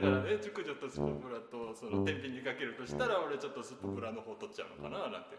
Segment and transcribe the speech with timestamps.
[0.00, 5.36] だからね熟女とスポブラとその天秤にかけるとしたら俺ちょっとスポブラの方取っちゃうのかななんて。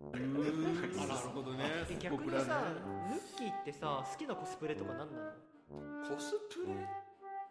[0.00, 1.64] あなるほどね。
[1.90, 2.62] え逆にさ
[3.10, 5.34] ヌッキーってさ好きなコスプレとか何な
[6.04, 6.08] の？
[6.08, 6.74] コスプレ？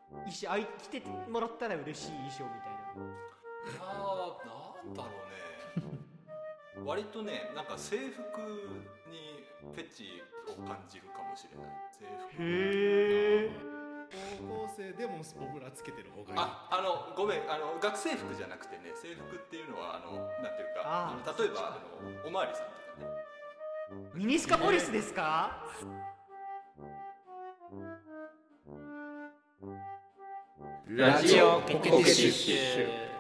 [0.09, 2.71] 衣装あい着てもらったら嬉しい衣装みたい
[3.79, 3.83] な。
[3.83, 6.85] ああなんだろうね。
[6.85, 8.21] 割とねなんか制服
[9.11, 11.67] にフェチを感じるかもしれない。
[11.91, 12.43] 制服。
[12.43, 12.45] へ
[13.13, 13.16] え
[14.77, 16.39] 生でもスポブラつけてる方がいい。
[16.39, 17.51] ああのごめん。
[17.51, 20.13] あの学生服じゃなくてね制服っていうのはあの
[20.43, 21.79] なんていうかああの例えばあ
[22.23, 23.07] のおまわりさんとかね。
[24.13, 25.63] ミニスカポリスですか？
[30.89, 33.16] ラジオコケティッシュ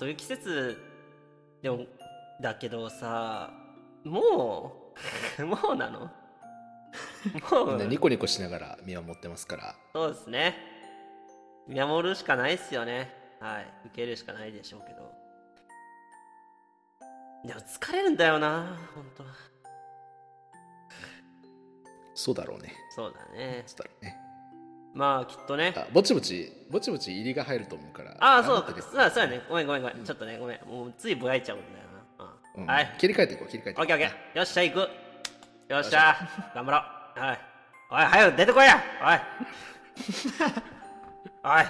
[0.00, 0.80] そういう季節
[1.60, 1.84] でも
[2.40, 3.50] だけどさ
[4.02, 4.94] も
[5.38, 6.00] う もうなの？
[7.50, 9.74] もうみんなニコニコしながら見守ってますから。
[9.92, 10.56] そうですね。
[11.68, 13.14] 見守るしかないっすよね。
[13.40, 13.66] はい。
[13.88, 15.12] 受けるしかないでしょうけど。
[17.46, 19.24] でも疲れるんだよな本当
[22.14, 22.72] そうだろうね。
[22.96, 23.64] そうだね。
[23.66, 24.19] そうだろうね
[24.94, 25.72] まあきっとね。
[25.76, 28.16] あぼちぼちぼちぼち入りが入ると思うから。
[28.20, 28.72] ああそうか。
[28.72, 29.42] そうそうやね。
[29.48, 30.04] ごめんごめんごめん。
[30.04, 30.58] ちょっとねごめん。
[30.68, 31.84] もうついぼやいちゃうんだよ
[32.18, 32.94] な、ううんん、はい。
[32.98, 33.72] 切り替えていこう切り替えて。
[33.72, 34.38] いこうオッケーオッケー。
[34.38, 34.78] よっしゃ行く。
[34.78, 34.88] よ
[35.78, 36.16] っしゃ。
[36.54, 36.82] 頑張ろう。
[37.20, 37.40] はい。
[37.92, 38.80] おい早く出てこいや。
[39.02, 39.18] おい。
[41.44, 41.64] おい。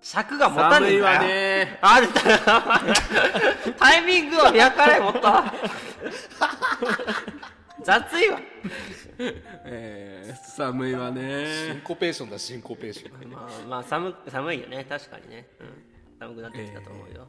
[0.00, 1.32] 尺が持たね寒いわえんだよ。
[1.32, 1.78] ね。
[1.82, 2.38] あ出た。
[3.78, 5.20] タイミングをやかれもっと。
[7.84, 8.40] 雑いわ
[9.64, 13.30] えー、寒いわシンねコペーションだシンコペーション。
[13.30, 14.84] まあまあ寒寒いよね。
[14.88, 15.66] 確かにね、うん、
[16.20, 17.28] 寒くなってきたと思うよ、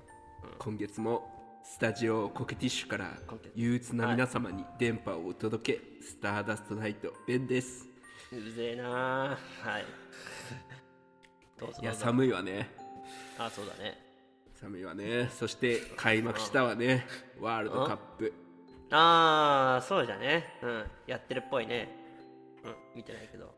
[0.59, 3.17] 今月もスタジオコケティッシュから
[3.55, 7.87] 憂鬱な皆様に電波をお届け、スターダストナイトベンです。
[8.31, 9.85] うぜえなはい。
[11.59, 12.05] どうぞいやどうぞ。
[12.05, 12.69] 寒いわね。
[13.39, 13.99] あそうだね。
[14.53, 15.29] 寒いわね。
[15.29, 17.07] そして開幕したわね。
[17.39, 18.33] ワールドカップ
[18.91, 20.45] ああそうじゃね。
[20.61, 20.83] うん。
[21.07, 21.89] やってるっぽいね。
[22.63, 22.75] うん。
[22.95, 23.53] 見てないけど。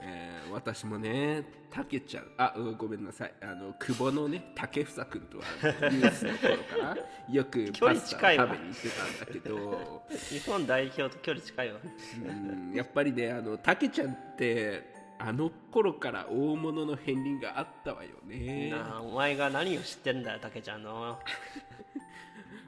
[0.00, 2.24] えー私もねたけちゃん。
[2.36, 3.32] あうんごめんなさい。
[3.42, 6.96] あの久保のね竹房君とはあのユースの頃から
[7.32, 10.02] よく距離パスタ食べに行ってたんだけど。
[10.10, 11.80] 日本代表と距離近いわ。
[11.82, 12.72] うん。
[12.74, 14.82] やっぱりねあのたけちゃんって
[15.18, 18.70] あの頃から大物の片鱗があったわよね。
[18.70, 21.18] なあお前が何を知ってんだよたけちゃんの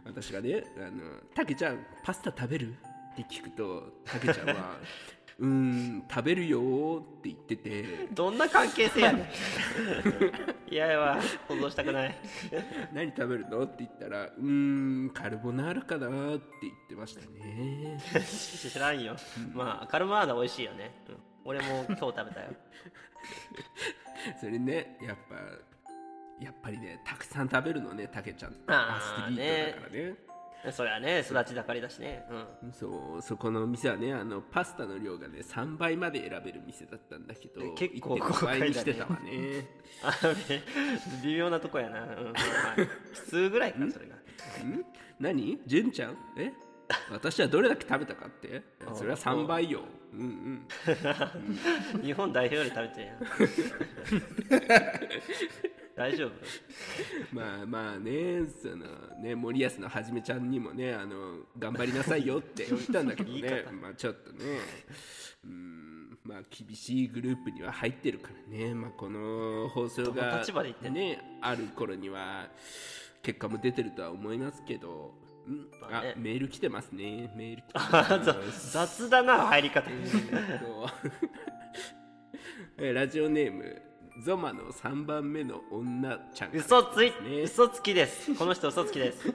[0.07, 1.03] 私がね「あの
[1.35, 2.75] たけちゃんパスタ食べる?」
[3.13, 4.79] って聞くとたけちゃんは
[5.39, 8.09] 「うーん食べるよ」って言ってて。
[8.13, 9.27] どんな関係性やねん。
[10.73, 12.15] いやいや想像したくない
[12.93, 16.07] 「何食べるの?」って言ったら「うーんカルボナーラかな」
[16.37, 17.99] って言ってましたね。
[18.21, 19.17] 知らんよ。
[19.53, 22.49] まあカルマーダ美味しいよね、うん、俺も今日食べたよ。
[24.41, 25.37] それねやっぱ
[26.41, 28.55] やっぱりねたくさん食べるのねたけちゃん。
[28.67, 30.15] アスリートだからね。
[30.73, 32.25] そりゃね育ち盛りだしね。
[32.63, 32.73] うん。
[32.73, 39.69] そうそこの店はねあのパスタの量がね3倍まで選べる店だったんだけどえ結構1.5倍にしてたわね。
[40.03, 40.63] あのね
[41.23, 42.09] 微妙なとこやな、うん。
[42.09, 42.15] は
[42.79, 44.17] い、普通ぐらいかそれが。
[44.17, 44.19] ん？
[45.21, 45.61] 何？
[45.67, 46.17] 純ちゃん？
[46.37, 46.53] え？
[47.11, 48.63] 私はどれだけ食べたかって？
[48.95, 49.83] それは3倍よ。
[50.13, 50.67] うん
[51.97, 52.03] うん。
[52.03, 53.19] 日本代表より食べてるやん
[55.97, 56.33] 大丈夫？
[57.33, 58.85] まあまあねその
[59.23, 63.63] ね森保のはじめちゃんにもねあの頑張りなさいよって 言ったんだけどね。
[63.65, 64.59] 方まあちょっとね
[65.45, 68.75] うんまあ厳しいグループには入ってるからね。
[68.75, 71.01] まあこの放送が立場で言ってんの？
[71.01, 72.51] ねある頃には
[73.23, 75.15] 結果も出てるとは思いますけど。
[75.49, 77.33] んあメール来てますね。
[77.37, 79.89] メール来てあます ざ雑だな入り方。
[82.79, 83.81] えラジオネーム
[84.25, 88.35] ゾマの3番目の女ちゃんから嘘ついね嘘つきです。
[88.35, 89.33] この人嘘つきです。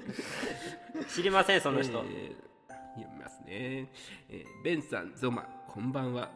[1.16, 2.52] 知りませんその人、えー
[2.96, 6.30] 読みますね、えーベンさんゾマこんばんは、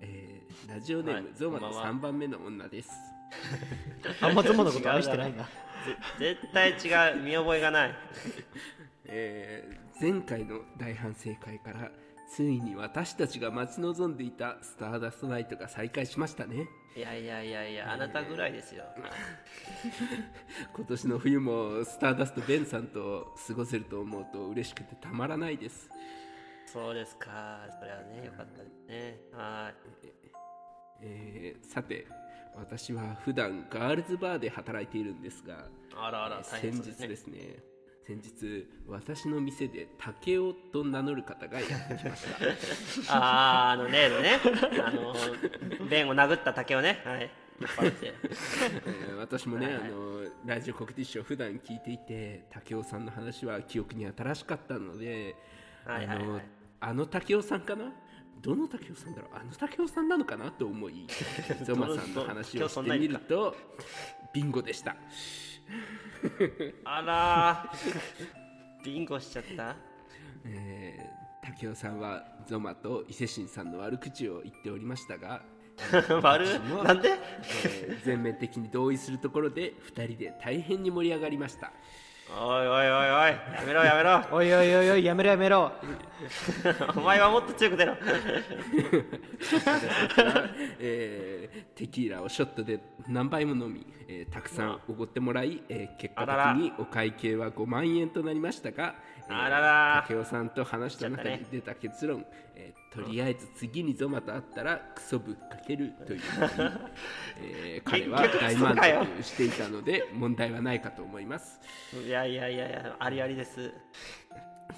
[0.00, 1.92] えーラジオネーム、はいゾマのこんばんは。
[1.94, 2.90] 3番目の女です。
[4.20, 5.44] あんまゾマのこと愛してないな。
[5.44, 5.48] ぜ
[6.18, 7.22] 絶対違う。
[7.22, 7.94] 見覚えがない。
[9.06, 11.90] えー前回の大反省会から
[12.28, 16.68] ついに私たちが待ち望んでいたスターダストナイトが再開しましたね。
[16.96, 18.84] いやいやいやいやあなたぐらいですよ。
[20.74, 25.88] 今年の冬もスターダストベンさんと過ごせると思うと嬉しくてたまらないです。
[26.66, 27.66] そうですか。
[27.78, 29.20] それはねよかったですね。
[29.32, 30.06] はい。
[31.02, 32.06] えーさて
[32.54, 37.58] 私は普段ガールズバーで働いているんですがあらあら大先日ですね
[38.06, 42.24] 先日私の店で竹雄と名乗る方がやってきまし
[43.08, 43.10] た。
[43.10, 44.38] あーあの例のね。
[44.84, 45.14] あの
[45.88, 47.02] 弁を殴った竹をね。
[47.04, 47.30] はい。
[47.58, 48.12] 引っ張って
[48.86, 55.34] えー私もね、あのラジオコクティッシュを普段聞いていて竹雄さんの話は記憶に新しかったので、
[55.84, 56.26] はいはいはい。
[56.26, 56.40] あの
[56.78, 57.92] あの竹雄さんかな？
[58.42, 59.30] どの竹雄さんだろう？
[59.34, 60.50] あの竹雄さんなのかな？
[60.52, 61.06] と思い
[61.64, 63.56] ゾマさんの話をしてみると
[64.32, 64.94] ビンゴでした
[66.84, 68.84] あらー。
[68.84, 69.76] ビンゴしちゃった？
[70.44, 71.16] えー
[71.46, 75.42] 竹雄さんはゾマと伊勢神さんの悪口を言っておりましたが、
[76.22, 76.44] 悪
[76.84, 77.10] なんで？
[77.64, 81.72] えー全面的に同意するところで2人で大変に盛り上がりました
[82.28, 84.20] おいおいおいおいやめろやめろ。
[84.32, 85.72] おいおいおいおいやめろやめろ。
[86.96, 87.94] お前はもっと強く出ろ。
[90.80, 98.94] えーテキーラをショットで何杯も飲み、えーたくさんおごってもらい、えー結果的にお会計は5万円となりましたが、
[99.28, 102.45] えーあらら竹雄さんと話した中で出た結論、えー
[102.96, 106.20] とりあえず次にゾマと会ったらクソぶっかけるという。
[107.40, 108.76] えー彼は大満
[109.16, 111.60] 足していたので問題はないかと思います。
[112.04, 113.72] いやいやいやいやありありです。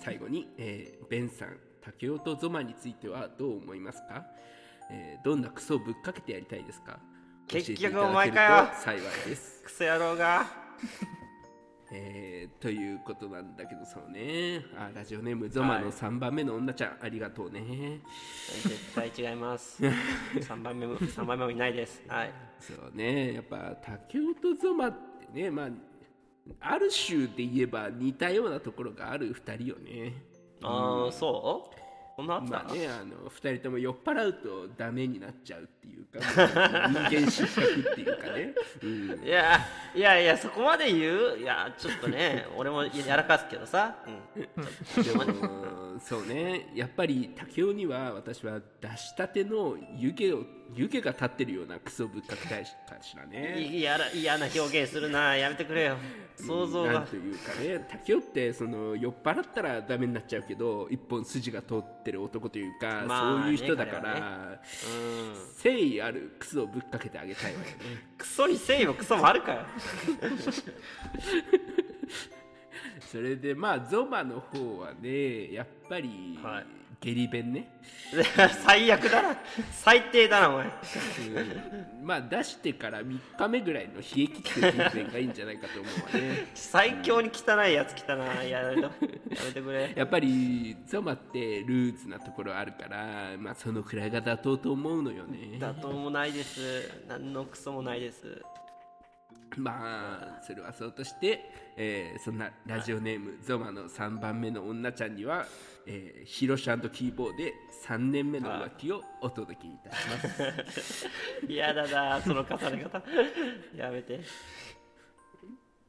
[0.02, 4.26] 最後に、えーベンさん竹雄とゾマについてはどう思いますか、
[4.90, 6.98] えーどんなクソをぶっかけてやりたいですか？
[7.46, 8.66] 結局お前かよ。
[8.66, 10.46] と幸いです、クソ野郎が
[11.90, 14.62] えーということなんだけどそうね。
[14.76, 18.00] あラジオネームゾマの3番目の女ちゃん、ありがとうね。
[18.62, 19.82] 絶対違います。
[20.36, 22.02] 3番目も3番目もいないです。
[22.08, 22.32] はい。
[22.60, 23.34] そうね。
[23.34, 24.92] やっぱ竹雄とゾマっ
[25.32, 25.68] てねまあ
[26.60, 30.12] ある種で言えば似たようなところがある2人よね。
[30.62, 31.87] ああそう？
[32.18, 32.74] こんなあった、まあ。
[32.74, 36.18] ね、あの2人とも酔っ払うとダメになっちゃうっていうか
[36.90, 39.60] 人間失格っていうかね、うん、いや
[39.94, 41.38] いやいやそこまで言う？
[41.38, 45.22] いやちょっとね俺もやらかすけどさ、うん、でも
[46.00, 46.70] そうね。
[46.74, 53.60] やっぱり竹雄には私は出したての湯気を湯気が立ってるようなクソぶっかけたいかしらね。
[53.60, 55.36] いやら嫌な表現するな。
[55.36, 55.96] やめてくれよ。
[56.36, 56.92] 想像が。
[56.92, 64.48] なんというかね竹雄ってその酔っ払ったらダメになっちゃうけど一本筋が通ってる男というか、まあねそういう人だから、彼はうん。
[65.56, 67.76] 誠意あるクソをぶっかけてあげたいわよね。
[68.18, 69.62] クソに誠意もクソもあるかよ
[73.10, 76.66] それでまあゾマの方はねやっぱり、はい。
[77.00, 77.78] 下痢弁ね、
[78.66, 79.38] 最悪だな。
[79.70, 80.66] 最低だなお前。
[80.66, 80.72] うん。
[82.04, 86.48] まあ出してから3日目ぐらいの冷え切ってる下痢弁がいいんじゃないかと思うわね。
[86.54, 88.42] 最強に汚いやつ来たな。
[88.42, 88.82] やめろ。
[88.82, 88.90] や
[89.46, 89.92] めてくれ。
[89.94, 95.56] やっぱりゾマってルーズなところあるからまあそのくらいが妥当と思うのよね。
[95.60, 97.04] 妥当もないです。
[97.06, 98.42] 何のクソもないです
[99.60, 105.46] まあそれはそうとして、えーそんなラジオネームゾマの3番目の女ちゃんには、
[105.86, 107.54] えー、ヒロシキーボーで
[107.86, 111.08] 3年目の浮気をお届けいたします。
[111.48, 113.02] 嫌だなその重ね方。
[113.74, 114.20] やめて。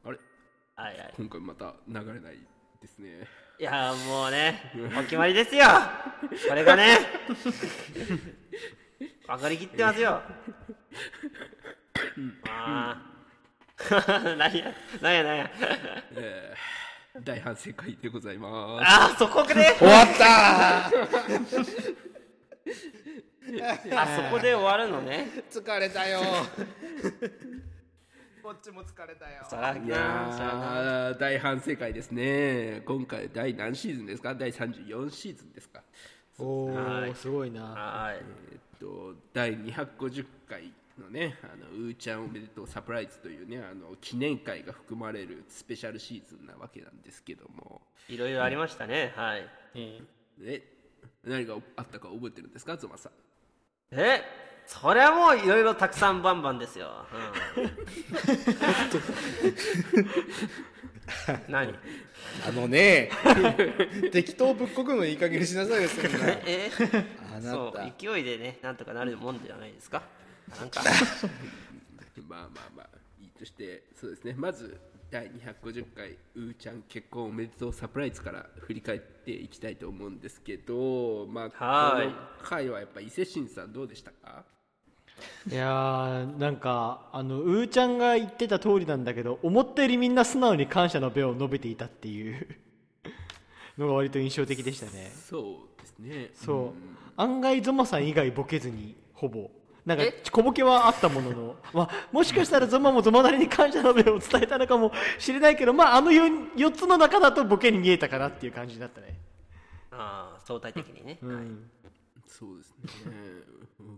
[0.03, 0.17] あれ？
[0.75, 1.13] はいはい。
[1.17, 2.37] 今回また流れない
[2.81, 3.27] ですね。
[3.59, 5.65] いやもうねお決まりですよ。
[6.47, 6.97] これがね。
[9.27, 10.21] 分かりきってますよ。
[12.47, 13.18] あ
[13.91, 15.51] あ 何や何や何や。
[16.15, 16.79] えー
[17.23, 18.83] 大反省会でございます。
[18.85, 19.53] ああそこで？
[19.77, 20.85] 終わった。
[20.85, 20.89] あ
[24.15, 25.27] そこで終わるのね。
[25.49, 26.19] 疲れたよ。
[28.43, 29.43] こっちも疲れたよ。
[29.49, 32.81] さあいやー大反省会ですね。
[32.85, 34.35] 今回第何シーズンですか？
[34.35, 35.81] 第34シーズンですか？
[36.37, 37.09] おはい。
[37.09, 37.63] おすごいな。
[37.63, 38.17] はい。
[38.51, 47.81] えーっと第250回のねあのうーちゃんおめでとうサプライズというねあの記念会が含まれるスペシャルシーズンなわけなんですけども。
[48.07, 49.13] いろいろありましたね。
[49.15, 49.47] はい。
[50.41, 50.63] え
[51.23, 53.11] 何があったか覚えてるんですかゾマさん。
[53.91, 54.23] え
[54.65, 56.89] それはもういろいろたくさんバンバンですよ、
[57.57, 57.71] うん、
[61.51, 61.73] 何？
[62.47, 63.09] あのね
[64.11, 66.09] 適当ぶっこくのいい加減にしなさいよそんな。
[66.45, 66.69] え
[67.35, 67.77] あそう。
[67.77, 70.03] なた勢いでねなんとかなるもんじゃないですか
[70.57, 70.81] なんか。
[72.27, 72.89] まあまあまあ
[73.21, 74.35] いいとしてそうですね。
[74.37, 74.79] まず
[75.11, 82.07] 第250回うーちゃん結婚おめでとうサプライズから振り返っていきたいと思うんですけどまあはい。
[82.07, 84.43] この回はやっぱ伊勢神さんどうでしたか？
[85.51, 92.47] いやーなんかあのうーちゃんが言ってた通りなんだけど思ったよりみんな素直に感謝の弁を述べていたっていう。
[93.77, 95.09] のが割と印象的でしたね。
[95.29, 96.31] そうですね。
[96.35, 97.21] そう。
[97.21, 99.49] 案外ゾマさん以外ボケずにほぼ
[99.85, 100.21] なんかえ？
[100.31, 109.17] 小ボケはあったものの、まあ、もしかしたらゾマもゾマなりに感謝の弁を伝えたのかもしれないけどまああの 4, 4つの中だとボケに見えたかなっていう感じだったね。
[109.91, 111.45] ああ相対的にね、はい。
[112.27, 112.69] そうです
[113.05, 113.13] ね。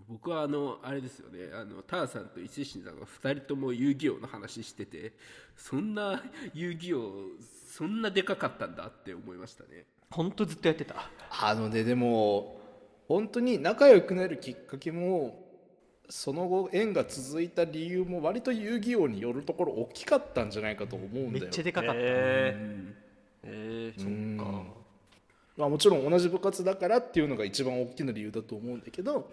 [0.08, 1.50] 僕はあのあれですよね。
[1.54, 5.14] あのターさんと伊勢神さんが2人とも遊戯王の話してて
[5.58, 6.24] そんな
[6.54, 7.12] 遊戯王
[7.68, 9.86] そんなでかかったんだって思いましたね。
[10.10, 11.10] ほんとずっとやってた。
[11.42, 12.60] あのねでも
[13.08, 15.40] 本当に仲良くなるきっかけも
[16.12, 21.50] その後縁が続いた理由も割と遊戯王によるところ大きかったんじゃないかと思うんめだよ。
[21.50, 22.94] っちゃでかかった、えー、
[23.44, 24.63] えー、うんそっか。
[25.56, 29.30] まあ、もちろん同じ部活だからっていうのが一番大きな理由だと思うんだけど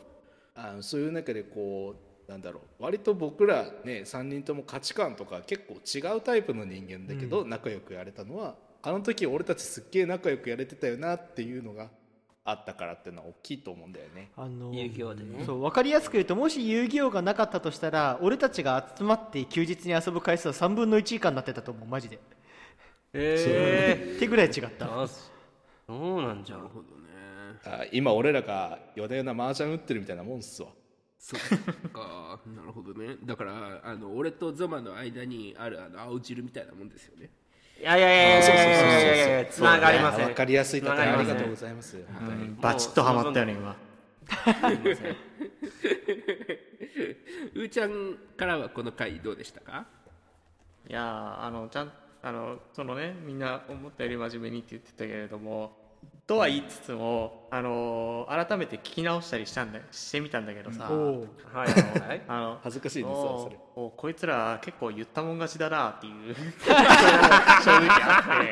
[0.54, 1.97] あのそういう中でこ
[2.28, 2.82] うなんだろう。
[2.85, 11.88] 割と僕らね3人とも価値観とか結構違うタイプの人間だけど、仲良くやれたのはあの時俺たちすっげえ仲良くやれてたよなっていうのが
[12.50, 14.31] あったからっていうのは大きいと思うんだよね。
[14.37, 15.45] あの遊戯王でね。
[15.45, 21.88] そう分かりやすく言うともし遊戯王がなかったとしたら俺たちが集まって休日に遊ぶ回数は3分の1以下になってたと思う。
[21.88, 22.19] マジで。
[23.12, 24.88] えってぐらい違った。
[25.07, 25.19] そ
[25.88, 27.09] うなんじゃなるほどね。
[27.64, 30.69] あ今俺らが夜な夜な麻雀打ってるみたいなもんっすわ。
[31.19, 31.40] そっ
[31.90, 32.40] か。
[32.57, 33.17] なるほどね。
[33.25, 37.31] だからあの俺とゾマの間にあるあの青汁みたいなもんですよね
[37.80, 43.76] いやいやいやいやいやいやいやつながりません、ね、分かりやすい例えありがとうございます、うん、バチッとはまったよね今
[47.54, 49.87] うーちゃんからはこの回どうでしたか
[50.88, 55.77] いやあのちゃんあのそのねみんな思ったより真面目にって言ってたけれども
[56.28, 61.68] とは言いつつもあの改めて聞き直したりしたんだしてみたんだけどさ、おおはい。
[62.28, 63.56] あの恥ずかしいですわそれ。
[63.75, 66.35] おおこいつら結構言ったもん勝ちだなっていう
[66.68, 68.42] 正直あ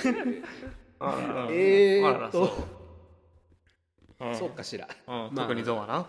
[0.00, 0.42] って。
[0.98, 1.44] あら。
[1.44, 1.48] うん。
[1.52, 2.66] えあららーっと
[4.18, 4.28] う。
[4.28, 4.34] ん。
[4.34, 4.88] そうかしら。
[5.06, 5.14] うん。
[5.14, 5.46] まあ。
[5.46, 6.06] 特にゾウはな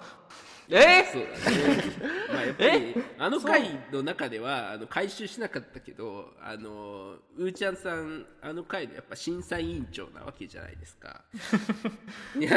[0.70, 1.04] え？
[1.12, 1.84] そうだね。
[2.34, 11.22] まあやっぱりあの回の中ではあの回収しなかったけどあのうーちゃんさんあの回のやっぱ審査委員長なわけじゃないですか。
[12.40, 12.52] いや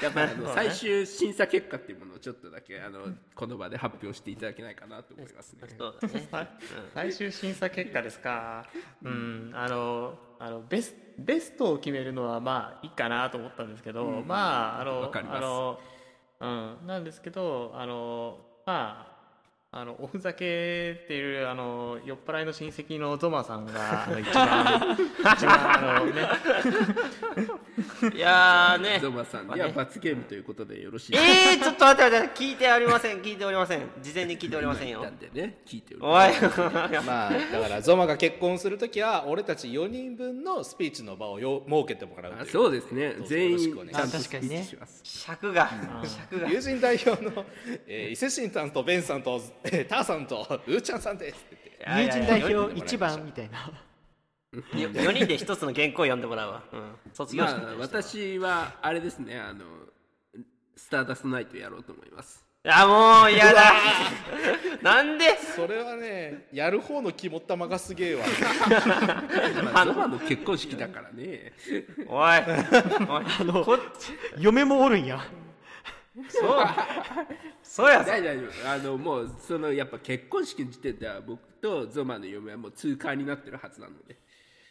[0.00, 5.62] やっぱりあの最終審査結果っていうものをちょっとだけあのこの場で発表していただけないかなと思いますね。
[5.78, 6.28] そうだね。
[6.30, 6.48] はい。
[6.94, 8.66] 最終審査結果ですか？
[9.02, 15.36] うんあのあのベスベストを決めるのはまあいいかなと思ったんですけど、まああのわかります。
[15.38, 15.80] あの
[16.42, 16.86] うん。
[16.86, 19.12] なんですけどあのまあ
[19.74, 24.98] あのおふざけっていうあの酔っ払いの親戚のゾマさんが一番
[25.34, 26.28] 一番あのね。
[28.14, 28.98] いやーね。
[29.00, 33.22] ゾマさんには罰ゲームということでよろしいえー、ちょっと待って待って聞いておりません。
[33.22, 33.80] 聞いておりません。
[34.00, 35.02] 事前に聞いておりませんよ。
[35.02, 36.42] なんでね聞いております。
[37.06, 43.14] まあだからゾマが結婚するときは俺たち4人分のスピーチの場をよ設けてもらうそうですね。
[43.26, 44.10] 全員よろしくお願いします。
[44.10, 45.00] ちゃんとスピーチします。
[45.04, 45.70] 尺が
[46.04, 46.48] 尺が。
[46.48, 47.44] 友人代表の、
[47.86, 51.46] えー伊勢神さんとベンさんと、えーターさんとウーちゃんさんです
[51.86, 53.70] 友人代表よ1番みたいな
[54.52, 59.64] 4人で一つの原稿を読んでもらうわ、うん、卒業式まあ私はあれですねあの
[60.76, 62.44] スターダストナイトやろうと思います。
[62.64, 63.72] いやもう嫌だ。
[64.82, 65.36] なんで？
[65.36, 68.24] それはねやる方の肝っ玉がすげえわ。
[69.72, 71.52] まあゾマの結婚式だからね。
[72.06, 72.18] おい。
[72.18, 73.24] おい。
[73.40, 73.78] あのこ
[74.38, 75.24] 嫁もおるんや。
[76.28, 76.66] そう。
[77.62, 78.10] そうやぞ。
[78.10, 84.16] 大丈夫あのもうそのやっぱ結婚式の時点では僕とゾマの嫁はもう通過になってるはずなので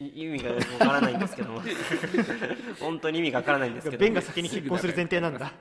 [0.07, 1.61] 意味がわからないんですけども。
[2.79, 5.53] 本当に意味がわからないんですけどベンが先に結婚する前提なんだ。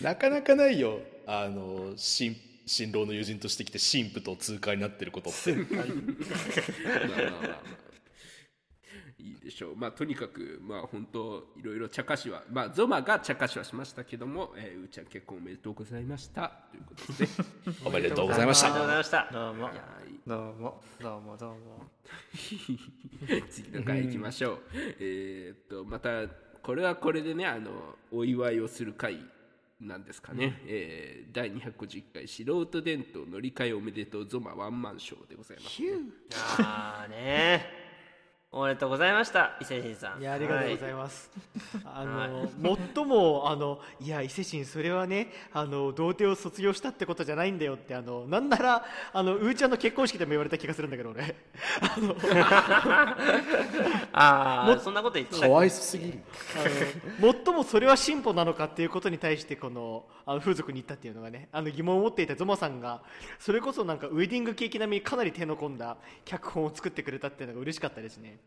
[0.00, 1.00] なかなかないよ。
[1.26, 5.54] あの新新郎の友人としてきて新婦と通過になってることって
[9.24, 9.76] いいでしょう。
[9.76, 16.52] まあとにかくまあ本当いろいろ茶化しはまあゾマが茶化しはしましたけども、えー、うーちゃん結婚おめでとうございました。
[16.70, 17.28] ということで。
[17.88, 18.98] おめでとうございましありがとうございた。
[18.98, 19.28] ました。
[19.32, 19.70] どうも。
[20.26, 20.82] どうも。
[21.00, 21.36] どうも。
[21.38, 21.90] どうも。
[23.48, 24.58] 次の回行きましょう。
[25.00, 26.28] えーっとまた
[26.62, 29.24] これはこれでねあのお祝いをする回
[29.80, 35.82] なんですかね、えー第251回素人伝統乗り換えおめでとうゾマワンマンショーでございます
[36.60, 37.83] ああね
[38.56, 40.20] おめでとうございました伊勢神さん。
[40.20, 41.28] いやありがとうございいます、
[41.84, 42.48] あの
[42.94, 51.34] 最もあのいや伊勢神それはねあの童貞を卒業したってことじゃないんだよってあのなんならあのうーちゃんの結婚式でも言われた気がするんだけど俺。
[54.12, 55.40] あ あそんなこと言ってた。
[55.40, 56.20] かわいそすぎる。
[56.54, 63.02] あの最もそれは進歩なのかっていうことに対してこのあの風俗に行ったっていうのがねあの疑問を持っていたゾマさんが
[63.40, 68.38] それこそなんかウェディングケーキ並みにかなり手の込んだ脚本を作ってくれたっていうのが嬉しかったですね。
[68.38, 68.43] あ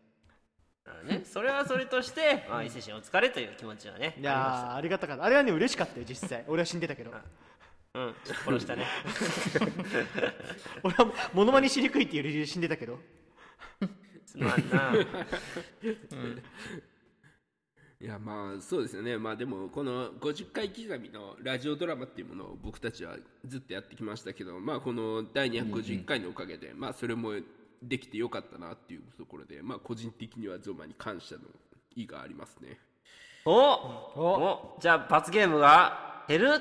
[1.04, 5.24] ね、それはそれとして、まあ、伊勢神お疲れという気持ちはねいやーありがたかった。
[5.24, 6.44] あれはね嬉しかったよ実際。
[6.48, 7.12] 俺は死んでたけど。
[7.94, 8.14] うん。
[8.44, 8.86] 殺したね。
[10.82, 12.98] 俺はモノマネしにくいっていう理由で死んでたけど。
[14.26, 14.92] すまんな。
[18.00, 19.18] いやまあそうですよね。
[19.18, 27.32] まあでもこの50回刻みのラジオドラマっていうものを僕たちはずっとやってきましたけどまあこの第251回のおかげで、まあそれも
[27.82, 31.42] できてよかったなっていうところでまあ個人的にはゾマに感謝の
[31.94, 32.78] 意がありますね。
[33.44, 36.60] おおじゃあ罰ゲームが減る？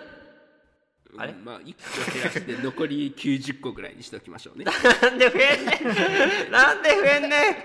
[1.17, 1.31] あれ？
[1.33, 4.65] うんまあ1個減らして残り90個ぐらいにしておきましょうね。
[5.01, 5.79] なんで増えんね
[6.47, 6.51] ん。
[6.51, 7.55] なんで増えんねん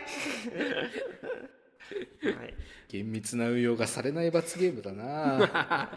[2.23, 2.55] はい。
[2.89, 5.91] 厳密な運用がされない罰ゲームだな。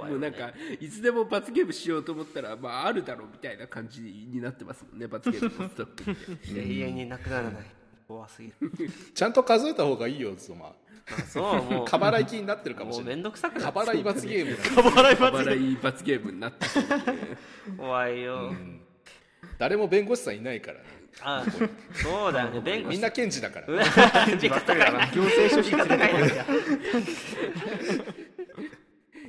[0.08, 6.60] もうなんかいつでも罰ゲームしようと思ったらまああるだろうみたいな感じになってますもんね罰ゲームのストックって。
[6.60, 7.64] 永遠になくならない。
[8.08, 8.54] 怖すぎる。
[9.14, 11.84] ちゃんと数えた方がいいよゾマあそうもう。
[11.86, 13.14] 過払い気になってるかももうしれない。
[13.14, 14.82] めんどくさくな過って払い罰ゲームだ。
[14.82, 17.14] 過払い罰ゲーム笑い罰ゲームになってそうですね。
[17.76, 18.52] 怖いよ、
[19.58, 21.44] 誰も弁護士さんいないからねあ
[21.92, 22.60] そうだよね。
[22.60, 23.66] 弁護士みんな検事だから。
[23.66, 23.84] うわ
[24.38, 24.78] 時間高い。
[24.78, 25.70] な行政書士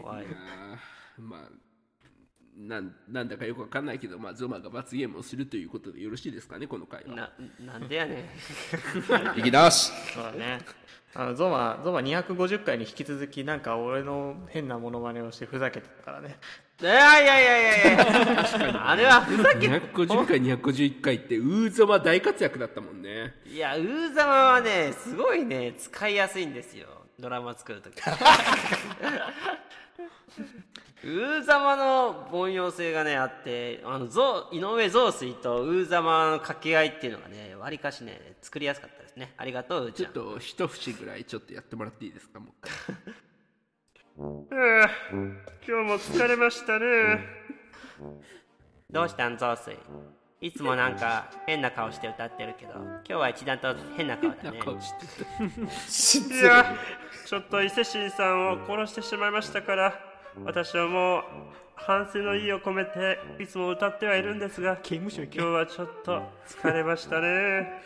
[0.02, 0.26] 怖い。
[0.26, 1.50] あーまあ
[2.58, 7.16] なんなんだかよくわかんないけど、まあ、ゾマが罰ゲームをするということでよろしいですかねこの回は。
[7.16, 8.30] ななんでやね
[9.36, 9.40] ん。
[9.40, 10.60] いきなしそうだね。
[11.14, 16.38] あのゾマゾマ250回に引き続きなんか俺の変なモノマネをしてふざけてたからね
[16.82, 17.98] いやいやいやいやい
[18.74, 18.90] や。
[18.90, 23.34] あれはふざけ250回251回ってウーゾマ大活躍だったもんね。
[23.46, 26.88] いやウーザマはねすごいね使いやすいんですよ。
[27.18, 27.94] ドラマ作るとき。
[31.04, 39.34] ウーザマの凡庸性がねあってあのゾ井上増水とウーザマの掛け合いっていうのがねわりかしね作りやすかったですね。
[39.38, 42.52] ありがとうちょっと一節ぐらいちょっとやってもらっていいですかもう
[44.18, 44.90] 一回
[45.68, 47.20] 今日も疲れましたね。
[48.90, 49.78] どうしたん増水
[50.40, 54.60] いつもなんか変な顔して歌ってるけど今日は一段と変な顔だね。
[54.60, 55.06] 顔して
[55.88, 56.78] 失いや
[57.26, 60.00] ちょっと伊勢神さんを殺してしまいましたから
[60.46, 61.24] 私はもう
[61.76, 65.40] 反省の意を込めていつも歌ってはいるんですが刑務所行け。
[65.40, 67.82] 今日はちょっと疲れましたね。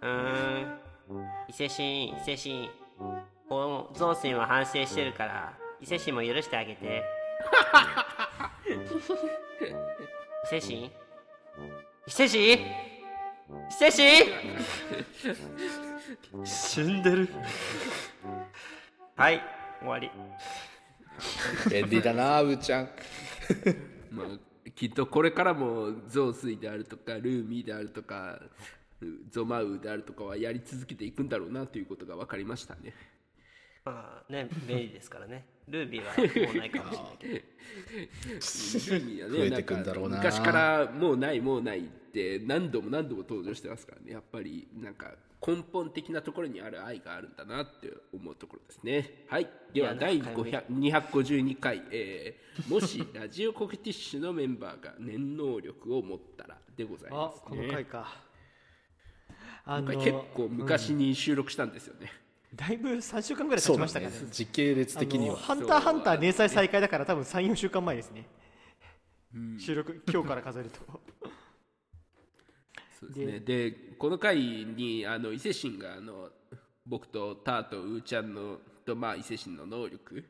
[0.00, 0.78] うーん。
[1.48, 2.70] 伊勢神伊勢神
[3.48, 7.04] この増水も反省してるから伊勢神も許してあげて。
[10.46, 10.90] 伊勢神伊
[12.08, 12.58] 勢神伊
[13.78, 13.90] 勢
[16.32, 17.28] 神死んでる。
[19.16, 19.40] はい
[19.80, 20.10] 終わり。
[21.70, 22.90] 便利だなうーちゃん。
[24.10, 24.26] まあ
[24.74, 28.40] きっとこれからもゾウスイであるとかルーミーであるとか
[29.30, 32.92] ゾマウであるとかはやり続けていくんだろうなということが分かりましたね
[33.86, 35.46] まあね便利ですからね。
[35.68, 37.34] ルービーはもうないかもしれないけど。
[37.36, 44.12] ルーミーはね増えてくんだろうな昔からもうないもうないって何度も何度も登場してますからね。
[44.12, 45.14] やっぱりなんか
[45.46, 49.24] 根本的なところにある愛があるんだなって思うところですね。
[49.28, 49.48] はい。
[49.72, 58.26] では第なんか500 252回、えーもしラジオコケティッシュのメンバーが念能力を持ったらでございあますこのね回か。
[59.66, 62.10] あ今回結構昔に収録したんですよね、
[62.54, 65.36] だいぶ3週間ぐらい経ちましたからね時系列的には。
[65.36, 68.26] ハンターハンター連載再開だから多分34週間前ですね、
[69.58, 70.80] 収録今日から数えると。
[72.98, 73.40] そうですね。
[73.40, 76.30] でこの回にあの伊勢神があの
[76.86, 80.24] 僕とターとウーちゃんのと、まあ、伊勢神の能力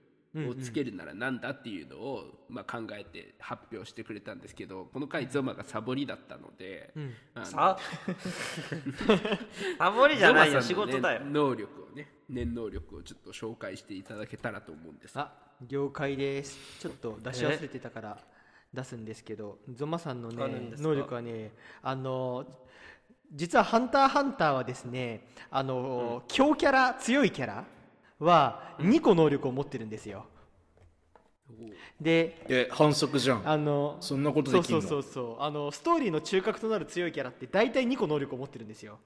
[0.48, 6.92] をつけるならなんだっていうのを、まあ、考えて発表してくれたんですけどこの回ゾマがサボりだったので、
[7.34, 7.78] あのさ
[9.78, 10.60] サボりじゃないよ。
[10.60, 11.24] ね事だよ。
[11.24, 15.18] 能力をね念能力をちょっと紹介していただけたらと思うんです。
[15.18, 15.32] あ
[15.68, 16.80] 了解です。
[16.80, 18.18] ちょっと出し忘れてたから
[18.72, 22.44] 出すんですけどゾマさんのね能力はねあの
[23.32, 27.64] 実は「ハンターハンター」はですねあの、強キャラ強いキャラ
[28.18, 30.26] は2個能力を持ってるんですよ。
[32.00, 33.48] でえ反則じゃん。
[33.48, 34.80] あのそんなことそうできんの？
[34.82, 38.98] そうそうそうあのストーリーの中核となる強いキャラって大体2個能力を持ってるんですよ。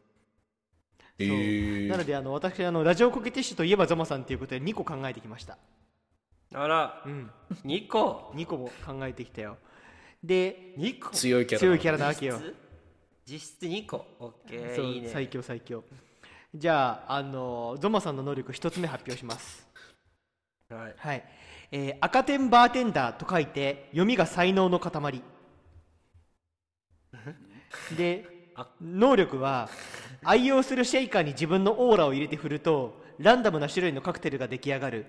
[1.18, 1.88] えー。
[1.88, 5.58] なのであの私あのラジオコケティッシュといえばゾマさんということで2個考えてきました。
[6.54, 7.02] あら。
[7.04, 7.30] うん。
[7.64, 8.32] 2個。
[8.34, 9.58] 2個も考えてきたよ。
[10.24, 12.40] で2個強いキャラ強いキャラなわけよ。
[13.26, 14.06] 実質実質2個。
[14.18, 15.08] オッケーいいね。
[15.08, 15.84] 最強最強
[16.52, 19.68] じゃああのゾマさんの能力一つ目発表します。
[20.68, 20.94] はい。
[20.96, 21.24] はい、
[21.70, 25.22] えー赤点バーテンダーと書いて読みが才能の塊。
[27.96, 28.66] であ？
[28.80, 29.68] 能力は
[30.24, 35.06] 愛用するシェイカーに自分のオーラを入れて振るとランダムな種類のカクテルが出来上がる。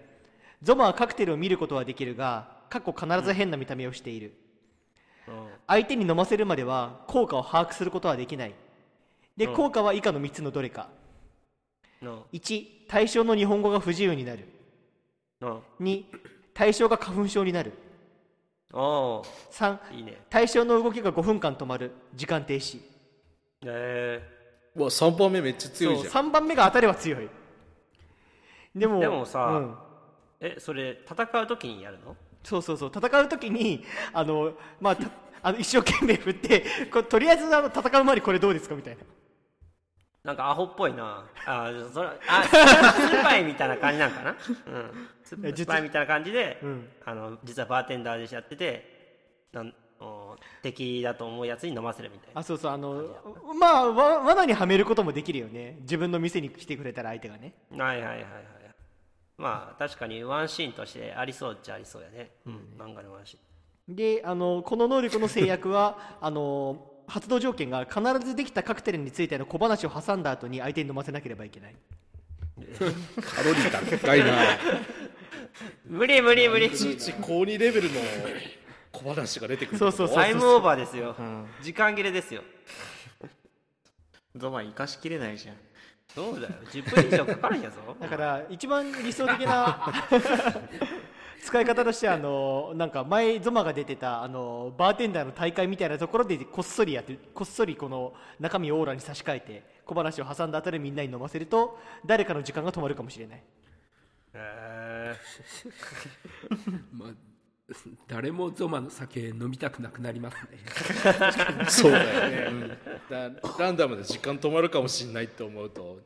[0.61, 4.33] ゾマはカクテルを見ることはできるが過去必ず変な見た目をしている、
[5.65, 8.53] 相手に飲ませるまでは効果を把握することはできない。
[9.35, 9.55] で、うん。
[9.55, 10.81] 効果は以下の3つのどれか。
[10.83, 11.00] の
[12.01, 14.45] 1対象の日本語が不自由になる。
[15.41, 15.63] の。
[15.79, 16.03] 2
[16.53, 17.73] 対象が花粉症になる。
[18.73, 20.17] お3ーいいね。
[20.29, 21.91] 対象の動きが5分間止まる。
[22.15, 22.79] 時間停止。
[23.65, 24.21] え
[24.75, 26.13] うわ3番目めっちゃ強いじゃん。
[26.27, 27.29] 3番目が当たれば強い。
[28.75, 29.71] でもでもさうん。
[29.73, 29.75] ー、
[30.39, 32.15] えそれ戦う時にやるの？
[32.43, 32.91] そうそうそう。
[32.95, 33.83] 戦う時に
[34.13, 35.09] あの、まあ、た
[35.43, 38.75] あの一生懸命振ってことりあえずあの戦う前にこれどうですか？
[38.75, 39.03] みたいな
[40.23, 41.25] なんかアホっぽいな。
[41.47, 44.31] あそれあ スーパイみたいな感じなんかな？
[44.31, 44.37] うん。
[45.23, 46.89] スえ実ーみたいな感じで、うん。
[47.03, 52.41] あの実はバーテンダーでやっててなんお敵だと思うやつに飲ませるみたいな。
[52.41, 53.03] あそうそうあの
[53.59, 55.77] まあわ罠にはめることもできるよね。
[55.81, 57.53] 自分の店に来てくれたら相手がね。
[57.71, 58.25] はいはいはいはい
[59.37, 63.39] まあ確かにワンシーンとしてありそうっちゃありそうやね、うん、漫画のワンシー
[63.91, 63.95] ン。
[63.95, 71.75] であのこの能力の制約はあの発動条件が必ずできたカクテルについての小話を挟んだ後に相手に飲ませなければいけない。
[73.21, 74.57] カロリー高いな。
[75.85, 77.99] 無理無理無理いちいち高2レベルの
[78.93, 79.77] 小話が出てくる。
[79.77, 81.13] そうそうタイムオーバーですよ、
[81.61, 82.43] 時間切れですよ。
[84.37, 85.55] ゾマ生かしきれないじゃん。
[86.15, 86.53] そうだよ。
[86.71, 87.75] 10分以上かかるんやぞ。
[87.99, 89.93] だから一番理想的な
[91.43, 103.43] 使い方としてはあのなんか前ゾマが出てたあのバーテンダーの大会みたいなところでこっそりやってこっそりこの中身をオーラに差し替えて小話を挟んだ後でみんなに飲ませると誰かの時間が止まるかもしれない。
[104.33, 105.15] へ
[106.93, 107.09] まあ、
[108.07, 110.57] 誰もゾマの酒飲みたくなくなりますね。
[111.67, 112.77] そうだよね、
[113.09, 115.97] だランダムで時間止まるかもしんないって思うと。
[115.97, 115.99] ー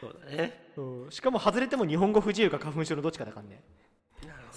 [0.00, 0.68] そうだね。
[0.76, 1.10] うん。
[1.10, 3.62] しかも外れても日本語不自由か花粉症のどっちかだからね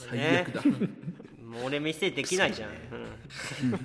[0.10, 0.62] 最悪だ。
[1.48, 3.78] もう俺店できないじゃん、うん。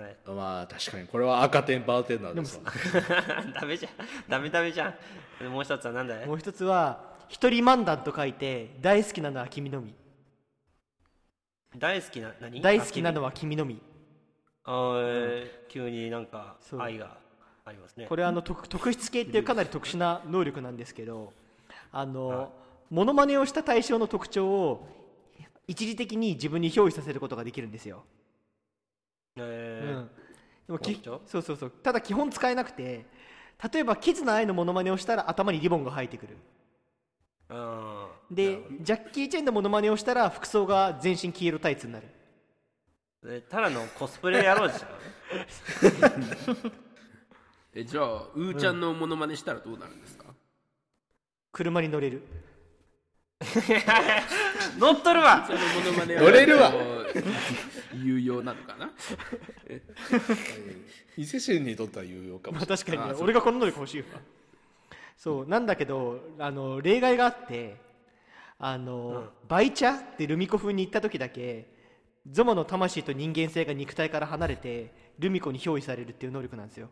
[0.00, 0.16] はい。
[0.26, 2.72] まあ確かにこれは赤点バーテンダーですわ。
[3.60, 3.92] ダメじゃん。
[4.28, 4.94] ダメダメじゃ
[5.40, 5.48] ん。
[5.48, 6.26] もう一つは何だい？
[6.26, 9.94] もう一つは一人漫談と書いて大好きなのは君のみ。
[11.76, 12.60] 大好きな何？
[12.60, 13.80] 大好きなのはは君のみ。
[15.68, 17.18] 急になんか愛が
[17.64, 18.06] ありますね。
[18.06, 21.32] これはあの特特質系っていうかなり特殊な能力なんですけど
[21.92, 22.52] あの
[22.90, 24.88] モノマネをした対象の特徴を
[25.66, 28.04] 一時的に自分に憑依させることができるんですよ、
[29.36, 29.96] えー。
[29.96, 30.10] うん、
[30.66, 31.20] でもき特徴？
[31.26, 31.70] そうそうそう。
[31.70, 33.04] ただ基本使えなくて
[33.72, 36.36] 例えばキズナアイのモノマネをしたら頭にリボンが生えてくる。
[37.48, 42.08] うんでジャッキー・チェンのモノマネをしたら服装が全身黄色タイツになる。
[43.24, 44.80] えただのコスプレ野郎じゃん。
[47.74, 50.24] えじゃあ、うーちゃんのモノマネしたらどうなるんですか、
[51.52, 52.22] 車に乗れる
[54.78, 55.44] 乗っとるわ。
[55.46, 56.22] そのモノマネは。
[56.22, 56.72] 乗れるわ。
[57.94, 58.90] 有用なのかな？
[61.16, 63.08] 伊勢神にとっては有用かもまあしれない。
[63.08, 63.12] 確かにね。
[63.12, 63.24] あそう。
[63.24, 64.06] 俺がこの能力欲しいわ。
[65.16, 67.76] そうなんだけどあの例外があって
[68.58, 71.66] あの、バイチャってルミ子風に行った時だけ
[72.30, 76.88] ゾマの魂と人間性が肉体から離れてルミ子に憑依されるっていう能力なんですよ。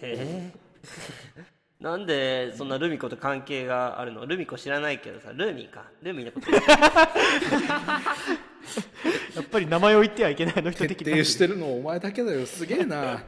[0.00, 4.24] えーなんでそんなルミ子と関係があるの？
[4.26, 5.84] ルミ子知らないけどさルーミーか？
[6.02, 6.50] ルーミーのこと。
[9.36, 12.46] やっぱり名前を言ってはいけないあの人的徹底してるのお前だけだよ。
[12.46, 12.96] すげえな。
[12.96, 13.22] いや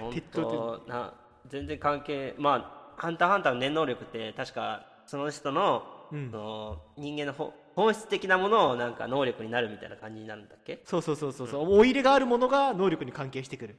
[0.00, 1.12] 本な
[1.48, 2.54] 全然関係ま
[2.96, 6.30] あ「ハンターハンター」の念能力って確かその人の,、うん。
[6.30, 10.80] その人間のほ本質的なものをなんか能力になるみたいな感じになるんだっけ？
[10.84, 11.70] そうそうそうそうそう。
[11.78, 13.76] お入れがあるものが能力に関係してくる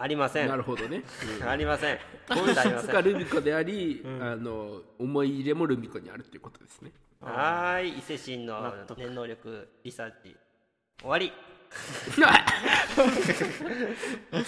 [0.00, 0.48] ありません。
[0.48, 1.02] なるほどね。
[1.44, 1.98] ありません。
[2.28, 6.92] 本質がルミ子であり、あの思い入れもルミ子にあるっていうことですね。
[7.20, 7.98] はーい。
[7.98, 10.36] 伊勢神の念能力リサーチ。
[11.00, 11.32] 終わり。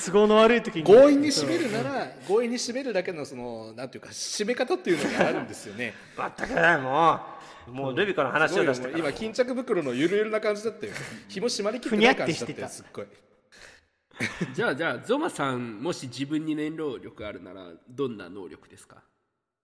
[0.07, 0.85] 都合の悪い時に。
[0.85, 5.95] 強引に締めるなら強引に締めるだけのそのなんていうか締め方っていうのがあるんですよね。
[6.17, 7.21] まったくも
[7.69, 7.73] う。
[7.73, 8.99] もうルビコのす話を出したから。
[8.99, 10.93] もう今巾着袋のゆるゆるな感じだったよ。
[11.29, 13.07] 紐締まりきってない感じだったよすっごい
[14.55, 19.03] じゃあじゃあゾマさんもし自分に念能力あるならどんな能力ですか？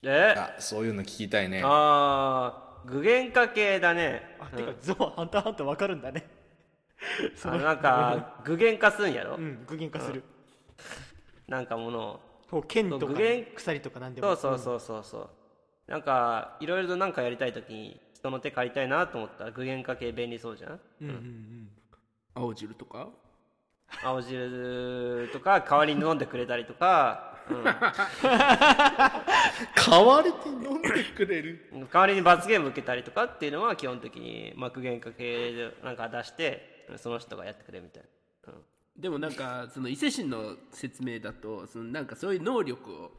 [0.02, 0.34] え？
[0.36, 1.62] あそういうの聞きたいね。
[1.64, 4.36] あー具現化系だね。
[4.38, 6.28] あてかゾマハンターハンターわかるんだね。
[7.44, 10.22] あのなんか具現化すんやろ、うん具現化する。
[11.48, 12.20] なんかもの
[12.52, 12.62] を。
[12.62, 14.36] 剣とか具現鎖とかなんでも。
[14.36, 15.30] そうそうそうそうそ
[15.88, 15.90] う。
[15.90, 20.80] なんかいろいろとなんかやりたい時に人の手借りたいなと思ったら具現化系便利そうじゃん？
[21.02, 21.70] うんうんうん。
[22.34, 23.08] 青汁とか？
[24.02, 27.34] 青汁とか代わりに飲んでくれたりとか、
[29.76, 31.68] 代わりに飲んでくれる？
[31.72, 38.02] うん、代わりに罰ゲーム受けたりとかっていうのは基本的に幕限かけでなんか出してその人がやってくれみたい
[38.46, 38.64] な、うん。
[39.00, 43.12] でもなんかその伊勢神の説明だとそのなんかそういう能力を、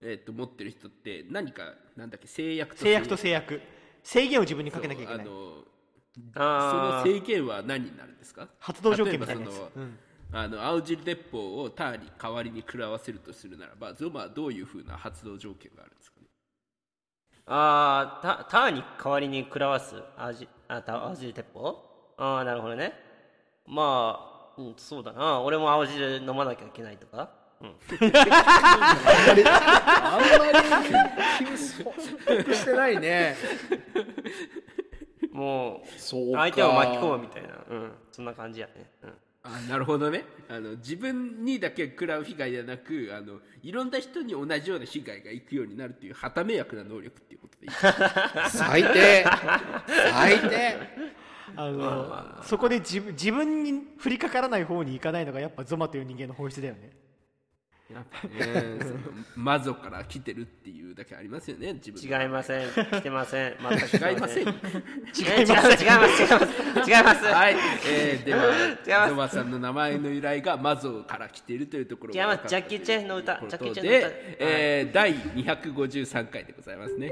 [0.00, 3.60] えー、と持ってる人って何かなんだっけ制約と制約と制約。
[4.02, 5.26] 制限を自分にかけなきゃいけない
[6.34, 8.48] その制限は何になるんですか？
[8.58, 9.98] 発動条件みたいなやつ例えばそのうん。
[10.30, 16.26] あの青汁鉄砲をターに代わりに食らわせるとするならばゾマはどういうふうな発動条件があるんですかね？
[17.46, 22.14] あータターに代わりに食らわす味あた青汁鉄砲？
[22.18, 22.92] ああなるほどね。
[23.66, 25.40] まあ、うん、そうだな。
[25.40, 27.30] 俺も青汁飲まなきゃいけないとか、
[27.62, 27.68] うん、
[30.08, 30.82] あんまり納
[32.42, 33.34] 得し てないね
[35.38, 39.10] もそう相手を巻き込むみたいな、うん、そんな感じやね、うん、
[39.44, 40.24] あなるほどね。
[40.48, 47.72] あの自分にだけ食らう被害ではなくあのいろんな人に同じような被害がいくようになるっていう旗迷惑な能力っていうことでいい。
[48.50, 49.24] 最低。
[50.12, 50.76] 最低。
[51.56, 56.90] あのそこで自分自分に降りかからない方に行かないのがやっぱゾマという人間の本質だよね
[57.90, 58.98] やっぱねその
[59.34, 62.68] マゾから来てるっていうだけありますよね自分違いません。
[62.70, 63.56] 来てません。
[63.58, 64.42] 全く違いません。
[64.42, 65.84] 違います違います。
[65.84, 66.22] 違います。
[66.22, 66.46] 違いま
[66.84, 66.90] す。
[66.90, 67.24] 違います。
[67.24, 72.36] はい、えー、ではゾマさんの名前の由来がマゾから来ているというところ違います。
[72.36, 73.40] 分かったジャッキーチェンの歌。
[73.40, 74.08] ジャッキーチェンの歌。
[74.08, 77.10] で、えー第253回でございますね。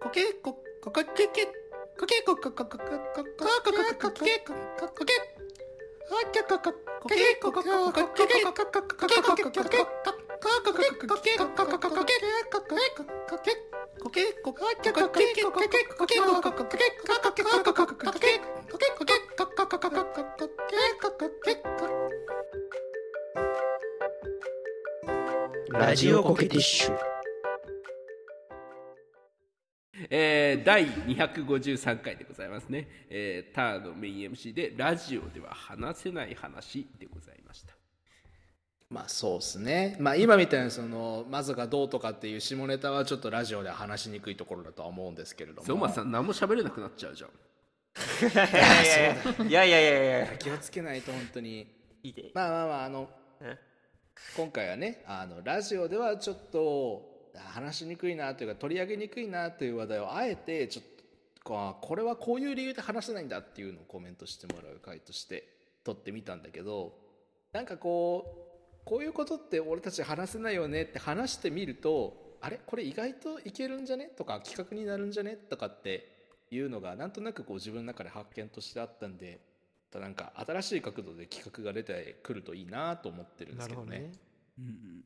[0.00, 1.46] コケコココケケ
[1.98, 4.54] コケココココココココココケコ
[25.70, 27.17] ラジオコケティッシュ。
[30.10, 37.74] えー第253回でございますね、えーターのメイン MC でラジオでは話せない話でございました。
[38.90, 39.96] まあそうですね。
[40.00, 45.66] まあ今みたいなそのまずがどうとかっていう下ネタはちょっとラジオでは話しにくいところだとは思うんですけれども。
[45.66, 47.30] ゾマさん何も喋れなくなっちゃうじゃん。
[48.30, 49.46] いやいや。
[49.46, 50.38] いやいやいや。
[50.38, 51.66] 気をつけないと本当に。
[52.02, 52.30] いいで。
[52.32, 53.58] まあまあまああのえ？
[54.36, 60.98] 今回はねあのラジオではちょっと話しにくいなというか取り上げにくいなという話題をあえてちょっと
[61.44, 65.48] こうこれはこういう理由で話せないんだっていうのをコメントしてもらう回として
[65.84, 66.94] 撮ってみたんだけど
[67.52, 76.10] なんかこうこういうことって俺たち話せないよねって話してみるとあれこれ意外といけるんじゃねとか企画になるんじゃねとかって
[76.50, 79.40] いうのがなんとなくこう自分の中で発見としてあったんで
[79.94, 84.12] なんか新しい角度で企画が出てくるといいなと思ってるんですけどね。
[84.58, 85.04] うん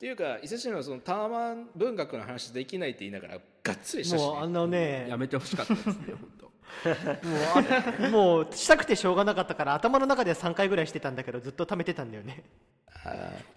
[0.00, 5.06] っていうか伊勢市のそのタワマン文学の話できないって言いながらがっつりしたし、ね、もうあのね。
[5.10, 6.46] やめてほしかったですね本当。
[7.28, 12.44] もうあもうしたくてしょうがなかったから頭の中では3回ぐらいしてたんだけどずっと貯めてたんだよね。
[13.04, 13.12] あー。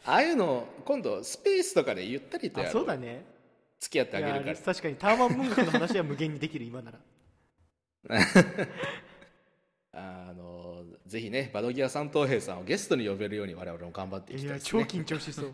[0.06, 3.23] ああいうの今度スペースとかでゆったりとやそうだね。
[3.79, 4.58] 付き合ってあげるから。
[4.58, 6.99] 確かにタワマン文学の話は無限にできる今なら
[9.95, 15.53] あのぜひねバドギア三等兵さんをゲストに呼べるように我々も頑張っていきいやたいです超ね緊張しそう。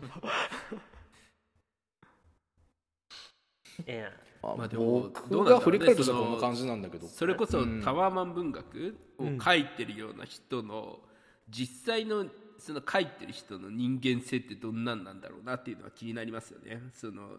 [3.86, 7.06] ええまあでも僕が振り返るとそんな感じなんだけど。
[7.06, 11.00] それこそうんタワーマン文学を書いてるような人の
[11.48, 12.26] 実際の
[12.58, 16.80] その書いてる人の人間性ってどんなんなんだろうなっていうのは気になりますよね。
[16.94, 17.38] その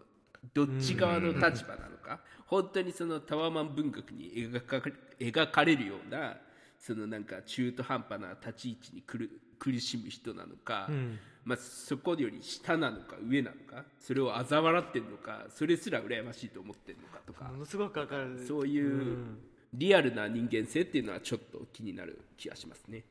[0.54, 2.22] どっち側の立場なのか。
[2.46, 4.78] 本当にそのタワーマン文学に描か
[5.20, 6.38] 描かれるような
[6.82, 11.20] そのなんか中途半端な立ち位置に苦る苦しむ人なのか、ん。
[11.44, 18.44] まあ、そこより下なのか上なのかそれを嘲笑ってるのかそれすら羨ましいと思ってるのかとかものすごくわかる。
[18.48, 19.17] そういう
[19.74, 23.04] リアルな人間性っていうのはちょっと気になる気がしますね。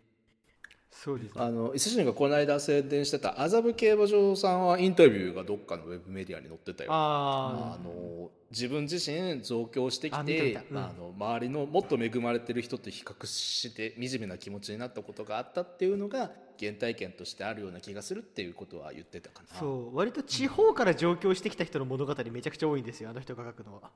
[0.90, 1.42] そうですね。
[1.42, 6.92] あの伊勢神がこの間宣伝してた麻布競馬場さんはインタビューがどっかのウェブメディアに載ってたよ。
[6.92, 10.60] ああの自分自身上京してきあ見た見た。
[10.60, 10.66] うん。
[10.66, 19.58] てあの周りのもっと恵まれてる人と比較して惨めな気持ちになったことがあったっていうのが原体験としてあるような気がするっていうことは言ってたかな。
[19.58, 19.96] そう。
[19.96, 23.90] 割と地方から上京してきた人の物語めちゃくちゃ多いんですよあの人が書くのは。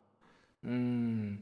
[0.65, 1.41] うん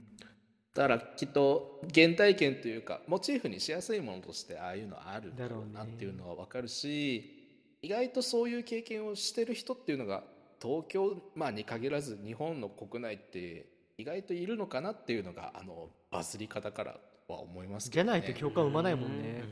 [0.74, 7.42] だからきっと原体験というかモチーフにしやすいものとしてああいうのあるんだろうなっていうのは分かるし
[7.82, 10.22] 意外とそういう経験をしてる人っていうのが
[10.62, 13.66] 東京、まあ、に限らず日本の国内って
[13.98, 16.96] 意外といるのかなっていうのがあのバズり方から
[17.28, 19.44] は思いますけじゃど、ね、ないと共感生まないもんね。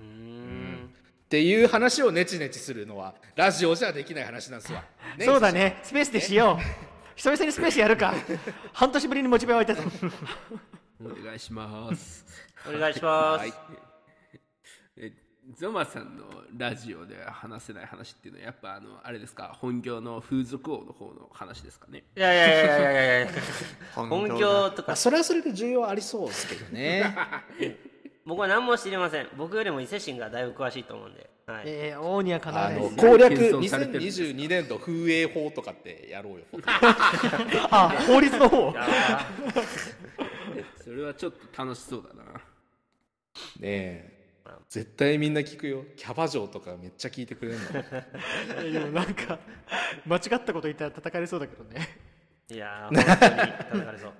[0.00, 0.90] うーん。
[1.26, 4.84] っていう話をネチネチするのはラジオじゃできない話なんですわ、
[5.20, 5.78] そうだね。
[5.82, 8.14] スペースでしよう久々にスペースやるか。
[8.72, 9.82] 半年ぶりにモチベ湧いたぞ。
[11.04, 12.24] お願いします。
[12.64, 13.52] お願いします、はい。
[14.98, 15.12] え
[15.58, 16.26] ゾマさんの
[16.56, 19.52] ラジオで話せない話っていうのはやっぱあのあれですか？
[19.60, 22.04] 本業の風俗王の方の話ですかね？
[22.16, 23.32] いやいやいやいやいやいや。
[23.96, 24.88] 本業とか。
[24.88, 27.16] まあ、それはそれで重要ありそうですけどね
[28.28, 29.28] 僕は何も知りません。
[29.38, 36.40] 僕よりも伊勢神がだいぶ詳しいと思うんで、はい、えー、王にはかなわあない攻略謙遜されてるんです2022年度風営法とかってやろうよ。
[37.70, 38.74] あ法律の方。
[40.84, 42.24] それはちょっと楽しそうだな。
[42.34, 42.40] ね
[43.62, 44.18] え。
[44.68, 45.86] 絶対みんな聞くよ。
[45.96, 47.64] キャバ嬢とかめっちゃ聞いてくれるの。
[48.60, 49.38] えーでもなんか
[50.04, 51.80] 間違ったこと言ったら叩かれそうだけどね。
[52.50, 54.12] いやー本当に叩かれそう。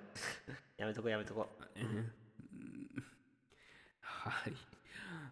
[0.78, 1.46] やめとこうやめとこ
[4.30, 4.52] はい。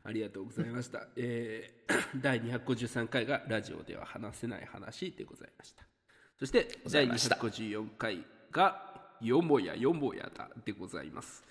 [0.05, 1.77] ありがとうございました、えー
[2.21, 5.85] 第253回がラジオでは話せない話でございました。
[6.39, 11.45] そして第254回がよもやよもやだでございます。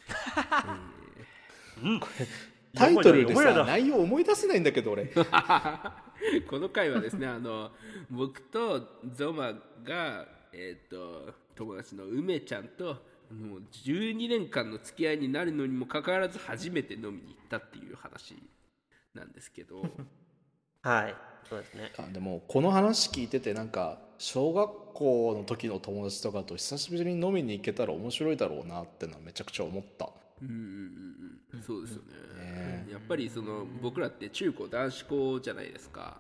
[2.74, 5.06] タイトルでさ内容思い出せないんだけど俺。
[6.48, 7.72] この回はですねあの
[8.10, 9.54] 僕とゾマ
[9.84, 18.36] が、えー、と友達の梅ちゃんともう12年間の付き合いになるのにもかかわらず初めて飲みに行ったっていう話
[19.14, 19.82] なんですけど。
[19.82, 19.86] う
[20.82, 21.16] はい
[21.50, 21.92] そうですね。
[21.98, 30.10] あでもこの話聞いててなんか小学校の時の友達とかと久しぶりに飲みに行けたら面白いだろうなってのはめちゃくちゃ思った。
[30.42, 31.62] うんうんうんうん。
[31.62, 32.88] そうですよね。
[32.92, 36.20] やっぱりその僕らって中高男子校じゃないですか。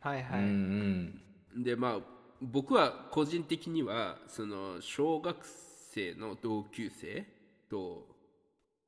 [0.00, 1.12] はいはい、うん
[1.54, 1.62] うん。
[1.62, 2.00] でまあ
[2.42, 5.69] 僕は個人的にはその小学生
[6.18, 7.26] の同級生
[7.68, 8.06] と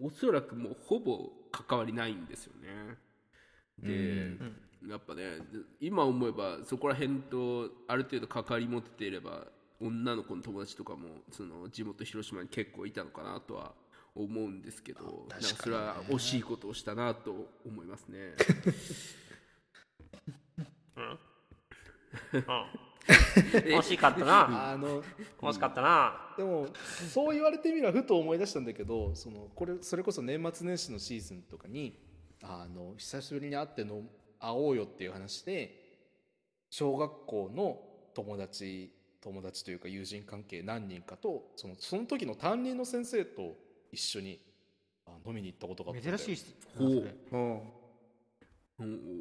[0.00, 2.96] おそらくもうほぼ関わりないんですよね。
[3.78, 4.36] で、
[4.88, 5.38] やっぱね
[5.80, 9.46] 今思えばそこら辺とある程度関わり持ってていれば
[9.80, 13.72] 女の子の友達とかもその地元広島に結構いたのかなとは
[14.14, 18.34] 思うんですけどなんかそれは惜しいことをしたなと思いますね
[23.78, 24.72] 惜しかったな。
[24.72, 25.02] あの
[25.40, 26.34] 惜しかったな。
[26.36, 26.68] でも
[27.12, 31.98] そう言われてみればふと思い出したんだけどそのこれそれこそ年末年始のシーズンとかに
[32.42, 34.02] あの久しぶりに会っての
[34.38, 35.78] 会おうよっていう話で
[36.70, 37.80] 小学校の
[38.14, 43.56] 友達友達というか友人関係何人かとそのその時の担任の先生と
[43.92, 44.40] 一緒に
[45.06, 46.18] あ飲みに行ったことがあったんだよ。
[46.18, 46.88] 珍しいしほう。
[46.88, 47.81] うんうん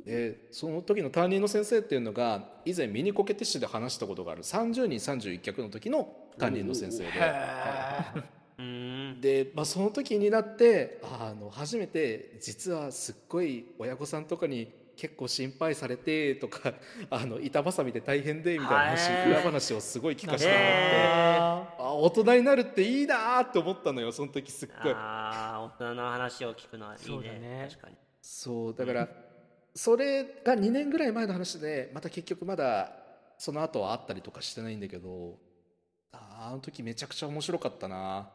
[0.06, 7.10] でその時の担任の先生っていうのが以前ミニコケティッシュで話したことがある30人31脚の時の担任の先生で。
[9.20, 16.74] で、まあ、その時になってあの初めて実はすっごい親御さんとかに結構心配されてとか
[17.10, 21.32] あの板挟みで大変でみたいな話裏話をすごい聞かせてもらってへ
[21.80, 24.94] あ大人になるっていいなーって思ったのよその時すっごい。
[24.94, 27.40] ああ大人の話を聞くのはいいそうだね。
[27.40, 27.96] ね確かに。
[28.22, 29.31] そうだから
[29.75, 32.91] それが2年ぐらい前の話でまた結局まだ
[33.38, 35.39] その後はあったりとかしてないんだけど
[36.13, 38.31] あーあの時めちゃくちゃ面白かったな。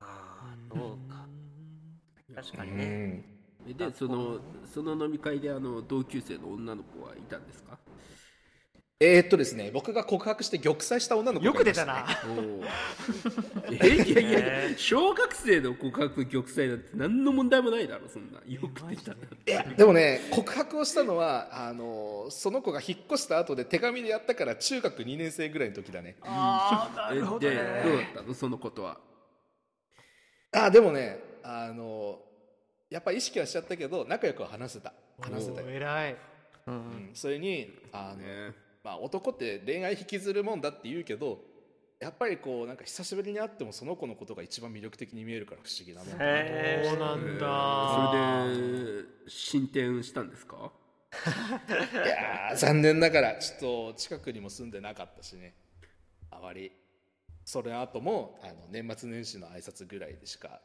[0.00, 1.26] ああそうか。
[2.34, 3.00] 確かうにね。
[3.08, 3.24] ん。
[3.66, 7.78] でそのその飲み会であの同級生の女の子はいたんですか？
[9.04, 11.92] えーっとですね僕が告白して玉砕した女の子がいましたね。
[11.92, 12.32] よく出たな。
[12.32, 13.84] おー。
[13.84, 14.38] えいやいや
[14.68, 18.38] いや小学生の告白玉砕なんて何の問題もないだろそんな。
[18.46, 26.16] よく出たないやでもね告白をしたのはあのその子が引っ越した後で手紙でやったから中学2年生ぐらいの時だね。
[26.22, 28.34] ああなえるほどでどうだねったの？
[28.34, 28.98] そのことは。
[30.52, 32.20] あでもねあの
[32.88, 34.92] やっぱ意識はしちゃったけど仲良くは話せた。
[35.20, 36.16] 話せた偉い。
[36.64, 41.40] うん、それにあの、ねまあ、男って恋愛引きずるもんだって言うけど
[42.00, 48.46] やっぱりこうなんか久しぶりに会ってもその子のことが一番魅力的に見えるから不思議なもんだなへそうなんえだ。
[48.46, 50.72] ーそれで進展したんですか？
[52.04, 53.60] いやー残念ながらちょっ
[53.92, 55.54] と近くにも住んでなかったしね。
[56.30, 56.72] あまり
[57.44, 60.60] それ後もあの年末年始の挨拶ぐらいでしか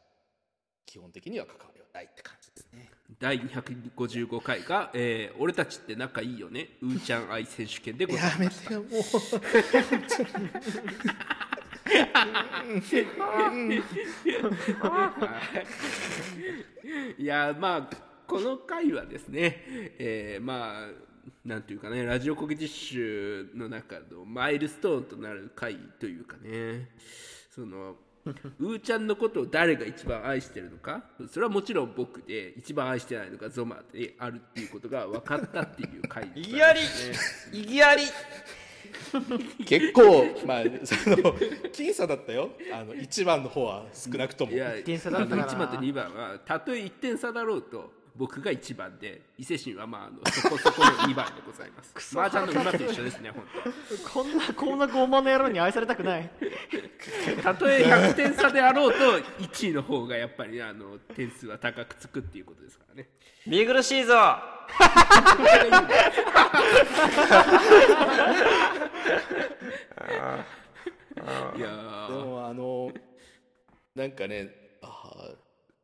[0.86, 2.87] 基本的には関わりはないって感じですね
[3.20, 6.68] 第255回が、えー俺たちって仲いいよね。
[6.80, 8.90] うーちゃん愛選手権でございやめましてよもう。
[17.18, 17.96] いやまあ
[18.26, 19.62] この回はですね、
[19.98, 20.90] えーまあ
[21.44, 26.90] なんていうかねラジオコケティッシュの中のマイルストーンとなる回というかね。
[27.50, 27.96] その
[28.60, 31.02] うーちゃんのことを誰が一番愛してるのか？
[31.30, 36.80] それはもちろん僕で一番愛してないのがゾマであるっていうことが分かったっていう回で意義あり
[37.52, 38.02] 意義あり
[39.66, 41.16] 結構まあその
[41.72, 42.50] 僅差だったよ。
[42.72, 44.52] あの1番の方は少なくとも。
[44.52, 45.44] いや点差だったかな。
[45.46, 51.94] 1番と2番はたとえ1点差だろうと僕が1番で伊勢神はまああのそこそこの2番でございます。
[52.18, 53.44] 麻雀の馬と一緒ですね本
[54.12, 56.28] こんなこんな傲慢な野郎に愛されたくない。
[57.36, 63.08] 当たとえ100点差であろうと1位の方がやっぱりあの点数は高くつくっていうことですからね。
[63.46, 64.14] 見苦しいぞ。
[71.56, 72.92] いやでーもあの
[73.94, 74.67] なんかね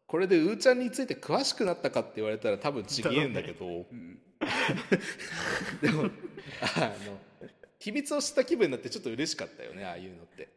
[0.06, 3.86] これでうーちゃんについて詳しくなったかって言われたら多分ちげえんだけど。
[5.80, 6.06] でもあ
[7.06, 7.18] の
[7.78, 10.48] 秘密を知った気分になってちょっと嬉しかったよねああいうのって。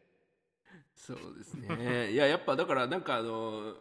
[0.94, 2.12] そうですね。
[2.12, 3.76] いややっぱだからなんかあの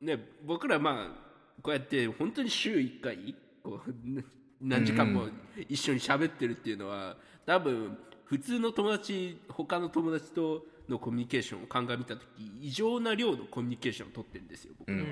[0.00, 4.22] ね僕らまあこうやって本当に週1回こうな
[4.60, 5.28] 何時間も
[5.68, 12.26] 一緒に喋ってるっていうのは多分普通の友達他の友達とのコミュニケーションを鑑みた時
[12.60, 15.04] 異常な量のコミュニケーションを取ってるんですよ僕らは。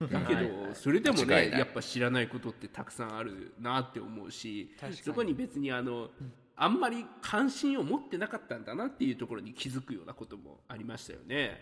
[0.00, 4.70] だけどそれでもねやっぱ知らないことってたくさんあるなって思うし
[5.04, 6.10] そこに別にあの
[6.54, 11.60] あんまり関心を持ってなかったんだなっていうところに気づくようなこともありましたよね。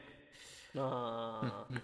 [0.77, 1.75] ああ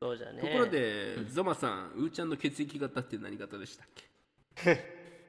[0.00, 0.40] そうじゃね。
[0.40, 3.88] ところでゾマさんうーちゃんの血液型って何型でしたっ
[4.56, 4.80] け？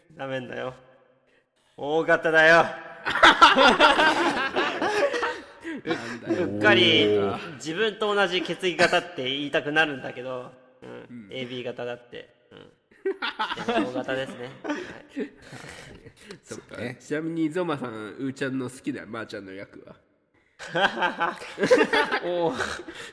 [0.17, 0.73] ダメんだよ。
[1.77, 2.65] 大型だよ
[6.27, 7.07] うっかり
[7.55, 10.51] 自分と同じ血液型って言いたくなるんだけど、
[10.81, 14.77] うん、AB 型だって、 うん、大型ですね、はい。
[16.43, 19.95] そっかちなみにゾマさんうーちゃんの好きなまーちゃんの役は？
[22.23, 22.53] おお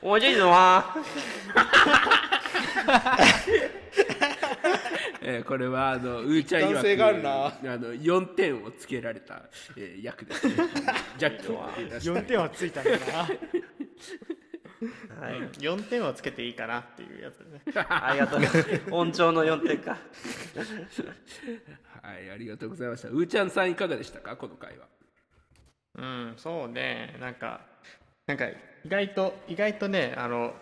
[0.01, 0.49] 面白いぞ。
[0.49, 0.95] な
[5.25, 7.45] えーこれはあのうーちゃん曰くあるな。
[7.47, 9.43] あの4点をつけられた、
[9.77, 10.47] えー役です。
[10.47, 10.55] ね
[11.17, 12.11] ジャッキーって出した。
[12.19, 12.97] 4点はついたんだな。
[15.21, 17.61] はい、4点はつけていいかなっていうやつね。
[17.87, 18.41] ありがとう。
[18.91, 19.97] 音調の4点か。
[22.01, 23.07] はいありがとうございました。
[23.07, 24.35] うーちゃんさんいかがでしたか？
[24.35, 24.87] この回は。
[25.95, 27.15] うんそうね。
[27.21, 27.61] なんか
[28.27, 28.45] なんか
[28.83, 30.53] 意外と意外とねあの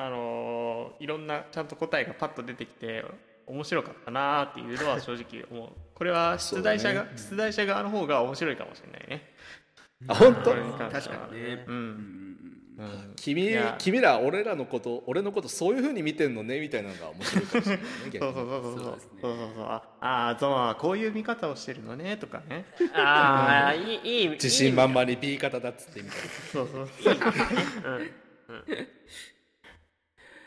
[0.00, 3.04] あのいろんなちゃんと答えがパッと出てきて
[3.48, 5.70] 面白かったなーっていうのは正直思う。
[5.92, 9.22] これは出題者が、出題者側の方が面白いかもしれないね。
[10.06, 10.52] あ本当？
[10.52, 11.64] 確かにね。
[11.66, 11.76] うん、
[12.78, 18.74] うん、君君ら俺らのこと俺のことそういう風に見てんのねみたいなのが面白いかもしれないねそうそうそうそうそう。
[18.74, 19.50] そうそうそう。
[19.56, 22.66] そうああーゾマはこういう見方をしてるのねとかね。
[22.94, 26.18] ああいいいい自信満々に B 型だっつってみたい
[26.52, 26.88] そうそう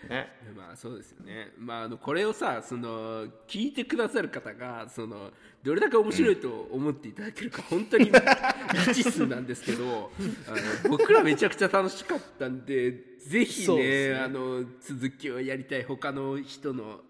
[0.10, 0.32] ね。
[0.56, 1.52] まあそうですよね。
[1.58, 5.32] まああのこれをさその聞いてくださる方がその
[5.64, 8.12] どれだけ面白いと思っていただけるか本当に
[8.74, 10.12] 未知数なんですけど、
[10.48, 10.52] あ
[10.88, 14.16] の僕らめちゃくちゃ楽しかったんでぜひねね。
[14.16, 17.02] あの続きをやりたい他の人の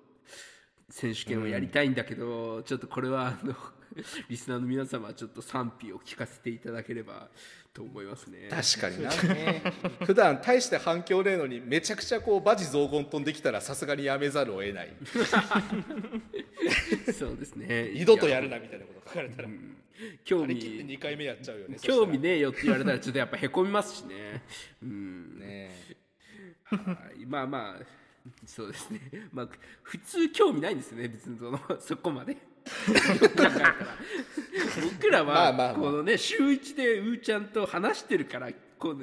[0.89, 3.55] 選手権をやりたいんだけど、ちょっとこれはあの
[4.29, 7.29] リスナーの皆様はちょっと賛否を聞かせていただければ
[7.73, 8.49] と思いますね。
[8.49, 9.11] 確かにな
[10.05, 14.93] 普段大して反響ねえのにめちゃくちゃこうバジ雑言飛んできたらさすがにやめざるを得ない
[17.13, 17.91] そうですね。
[17.93, 19.49] 二度とやるなみたいなこと書かれたら
[20.23, 24.43] 興味2回目やっちゃうよね興味ねえよって言われたらちょっとやっぱへこみますしね。
[24.81, 25.39] うん。
[25.39, 25.95] ね
[26.65, 26.79] は
[27.17, 27.83] いまあまあ
[28.45, 28.99] そうですね。
[29.31, 29.49] まあ
[29.83, 32.37] 普通興味ないんですよね別にそのそこまで。
[34.99, 35.75] 僕らまあはまあまあ。
[35.75, 39.01] このね週一でうーちゃんと話してるからこの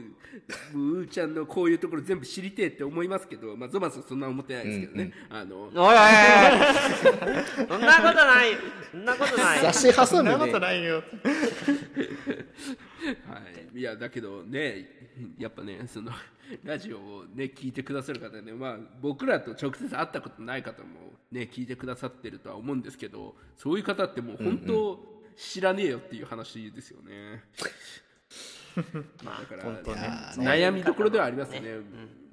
[0.75, 5.13] うーちゃんのこういうところ全部知りてえって思いますけど、まあゾマさんそんな思ってないですけどね。
[5.31, 7.69] あのおいおいおいおい。
[7.69, 8.49] そんなことない。
[8.91, 9.59] そんなことない。
[9.61, 11.03] 差し挟そんなことないよ。
[13.29, 13.41] は
[13.75, 14.89] い、いやだけどね
[15.39, 16.11] やっぱねその
[16.65, 20.89] ラジオをね聞いてくださる方ねまあ僕らと直接会ったことない方も
[21.31, 24.99] ね聞いてくださってるとは思うんですけどそういう方ってもう本当
[25.37, 27.45] 知らねえよっていう話ですよね。
[29.25, 29.81] まあ、だから、ね
[30.37, 31.63] 悩みどころではありますね。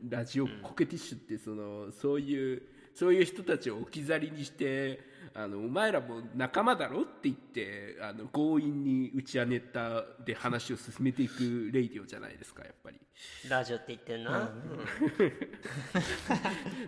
[0.07, 2.61] ラジオコケティッシュってそのそういう
[2.93, 4.99] そういう人たちを置き去りにして
[5.33, 12.99] あのお前らも仲間だろって言ってあの強引に打ち上げたで話を進めていくレイディオじゃないですかやっぱり。
[13.49, 14.31] ラジオって言ってんな、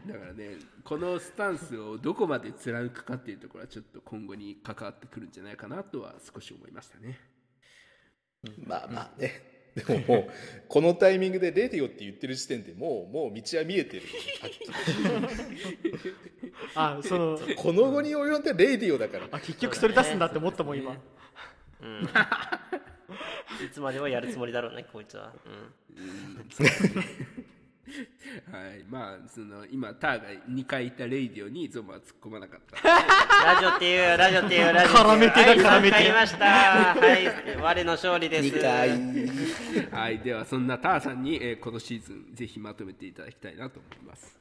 [0.06, 7.18] だからねこのスタンスをどこまで貫くかっていうところはちょっと今後に関わってくるんじゃないかなとは少し思いましたね。
[8.66, 10.32] まあまあねでももう
[10.68, 14.04] このタイミングで「radio」って言ってる時点でもうもう道は見えてる
[16.74, 19.28] あそのりこの後に及んで「radio」だから。
[19.32, 20.98] あ結局それ出すんだって思ったもん今。
[21.82, 22.10] うん。
[23.66, 25.74] いつまでもやるつもりだろうねこいつは、うん、
[28.52, 28.84] はい。
[28.90, 32.82] まあその今ターが2回言ったレイディオにゾマは突っ込まなかった。
[33.54, 35.96] ラジオっていうラジオっていうラジオ絡めてだ絡めて。
[35.96, 36.46] はいました。
[36.46, 37.58] はい。
[37.62, 38.48] 我の勝利です。
[38.48, 39.92] 2回。
[39.92, 40.20] はい。
[40.20, 44.38] ではそんなターさんに、えーこのシーズンぜひまとめていただきたいなと思います。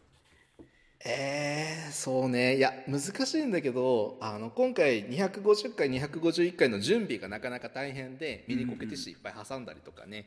[1.05, 2.57] えー、そうね。
[2.57, 10.27] いや難しいんだけどあの今回250回251回の準備がなかなか大変でミニコケティッシュいっぱい挟んだりとかね、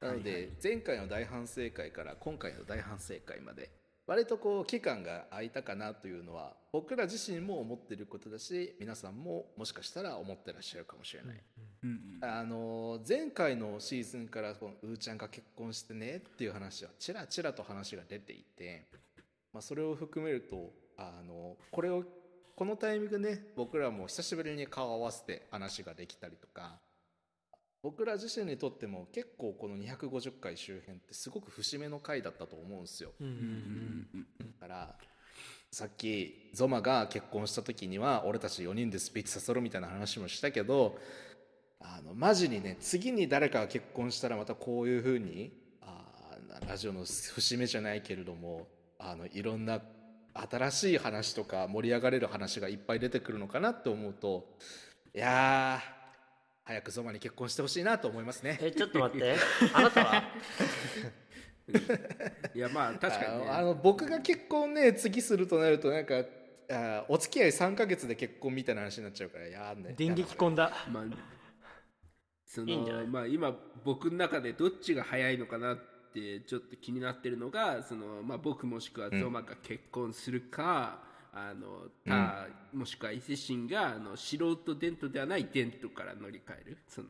[0.00, 3.70] なので前回の大反省会から今回の大反省会まで
[4.06, 11.42] 割とこう期間が空いたかなというのは僕ら自身も思ってることだし皆さんももしかしたら思ってらっしゃるかもしれない、
[12.22, 18.86] あの前回のシーズンからこのうーちゃんが結婚してねっていう話はちらちらと話が出ていて、
[19.52, 22.04] まあ、それを含めるとあのこれを
[22.54, 26.78] このタイミングでね僕らも久しぶりに顔を合わせて話ができたりとか
[27.86, 33.12] 僕ら自身にとっても結構この250回周辺ってすごく節目の回だったと思うんですよ。
[34.60, 34.94] だから
[35.70, 40.98] さっきゾマが結婚した時には俺たち4人でスピーチさせろみたいな話もしたけど
[41.80, 48.66] あのマジにね次に誰かが結婚したらまたこういうふうにあーラジオの節目じゃないけれども
[48.98, 49.80] あのいろんな
[50.34, 54.56] 新しい話とか盛り上がれる話がいっぱい出てくるのかなって思うと
[55.14, 55.95] いやー
[56.66, 58.58] 早くゾマに結婚してほしいなと思いますね。
[58.60, 59.36] えちょっと待って。
[59.72, 60.22] あなたは？
[62.54, 63.48] いやまあ確かにね。
[63.50, 66.24] あの僕が結婚ね次するとなるとなんか
[66.70, 69.94] あお付き合い3か月で結婚みたいな話になっちゃうからやんね。
[69.96, 70.72] 電撃婚だ。
[70.90, 71.04] まあ、
[72.44, 73.06] そのいいんじゃない？
[73.06, 75.78] まあ、今僕の中でどっちが早いのかなっ
[76.12, 81.05] てちょっと気になってるのがその、まあ、僕もしくはゾマが結婚するか、
[81.38, 86.78] あのターもしくは伊勢神があの素人デントではないデントから乗り換える？
[86.88, 87.08] その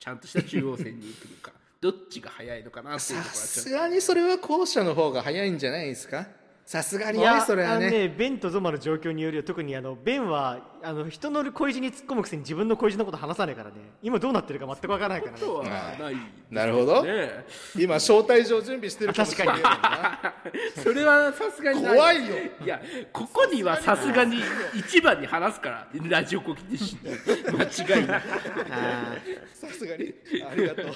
[0.00, 1.52] ちゃんとした中央線に行くのか。
[1.80, 6.26] どっちが早いのかなっていうところはさすがにそれは後者の方が早いんじゃないですか？
[6.68, 9.42] さすがにねそれはあのねねベンとゾマの状況によるよ。
[9.42, 13.76] 特にあのベンはあの人の恋路に突っ込むくせに自分の恋路のこと話さないからね。
[14.02, 15.38] 今どうなってるか全くわからないからね。
[15.38, 16.16] とことはない、
[16.50, 17.02] なるほど。
[17.04, 19.58] ね今招待状準備してるかもしれな。
[19.58, 20.34] いな
[20.82, 21.94] それはさすがにない。
[21.94, 22.36] 怖いよ。
[22.62, 22.82] いや
[23.14, 24.36] ここにはさすがに
[24.74, 28.24] 一番に話すからラジオコキでし間違いなく
[28.70, 29.16] あ
[29.54, 30.12] さすがに。
[30.46, 30.86] ありがとう。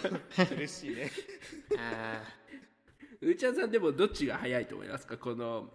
[0.55, 1.11] 嬉しいね。
[1.71, 1.79] ー。
[1.79, 2.42] あ
[3.23, 5.17] うーちゃんさんでもどっちが早いと思いますか？
[5.17, 5.69] この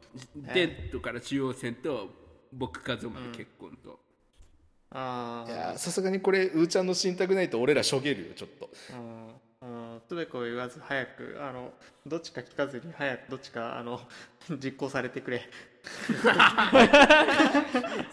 [0.54, 2.10] デントから中央線と
[2.52, 3.96] 僕かゾマの結婚と、ー。
[4.92, 8.70] あいーやさすがにこれうーちゃんの信託ないと俺らしょげるよちょっと。
[8.92, 9.28] うん
[9.60, 11.74] うんとべこ言わず早くあの
[12.06, 14.00] どっちか聞かずに早くどっちかあの
[14.64, 15.50] 実行されてくれ。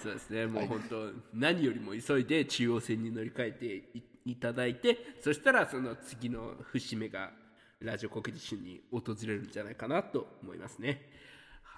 [0.02, 0.46] そうですね。
[0.46, 3.66] もう本当、何よりも急いで中央線に乗り換えて
[3.98, 7.30] いいただいてそしたらその次の節目が
[7.84, 11.10] ラジオ国立に訪れるんじゃないかなと思いますね。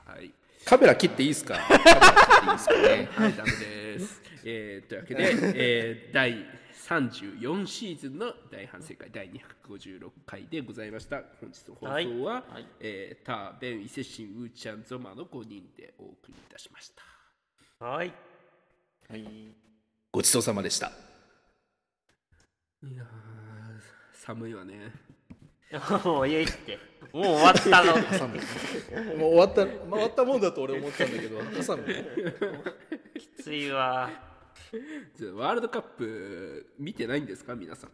[0.07, 0.33] はい。
[0.65, 1.57] カメラ切っていいですか？
[1.67, 3.09] カメラ切っていいですかね。
[3.13, 4.23] はい、ダメです。
[4.45, 6.47] えーというわけで、えー第
[6.87, 11.23] 34シーズンの大反省会第256回でございました。
[11.41, 12.07] 本日の放送は、はい。
[12.17, 12.67] はい。
[12.81, 17.85] えーター、ベン、伊勢神、ウーちゃん、ゾマの5人でお送りいたしました。
[17.85, 18.13] はい。
[20.13, 20.93] ごちそうさまでした。
[22.83, 23.07] いやー
[24.13, 24.93] 寒いわね。
[26.05, 26.79] もういいって。
[27.13, 27.93] もう終わったの。
[29.17, 31.83] もう終わった終わったもんだと俺思ったんだけど寒
[33.15, 34.11] いきついわ。
[35.15, 37.91] じゃあワールドカップ見てないんですか皆さん？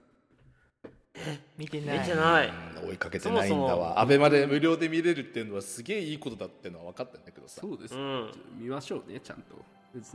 [1.58, 1.98] 見てない。
[2.00, 2.52] 見てない。
[2.88, 3.80] 追いかけてないんだそもそも。
[3.82, 7.60] わアベマで無料で見れるっていうのはすげえいいことだっていうのは分かったんだけどさ。
[7.60, 8.32] そうです、うん。
[8.58, 9.56] 見ましょうね、ちゃんと。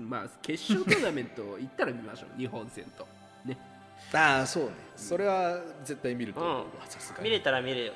[0.01, 3.07] まあ、決勝トーナメント行ったら見ましょう、日本戦と。
[3.45, 3.57] ね。
[4.14, 4.72] ああそうね。
[4.95, 6.54] それは絶対見ると思う。
[6.54, 6.89] わうん。
[6.89, 7.26] さすがに。
[7.26, 7.93] 見れたら見れよ、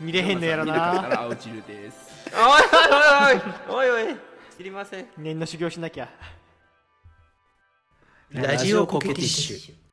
[0.00, 0.06] うん。
[0.06, 0.72] 見れへんのやろな。
[0.72, 2.30] 見れなかったら青汁です。
[2.32, 4.16] うん、おいおいおいおいおい。
[4.56, 5.06] 知りません。
[5.18, 6.08] 念の修行しなきゃ。
[8.30, 9.85] ラジオコケティッシュ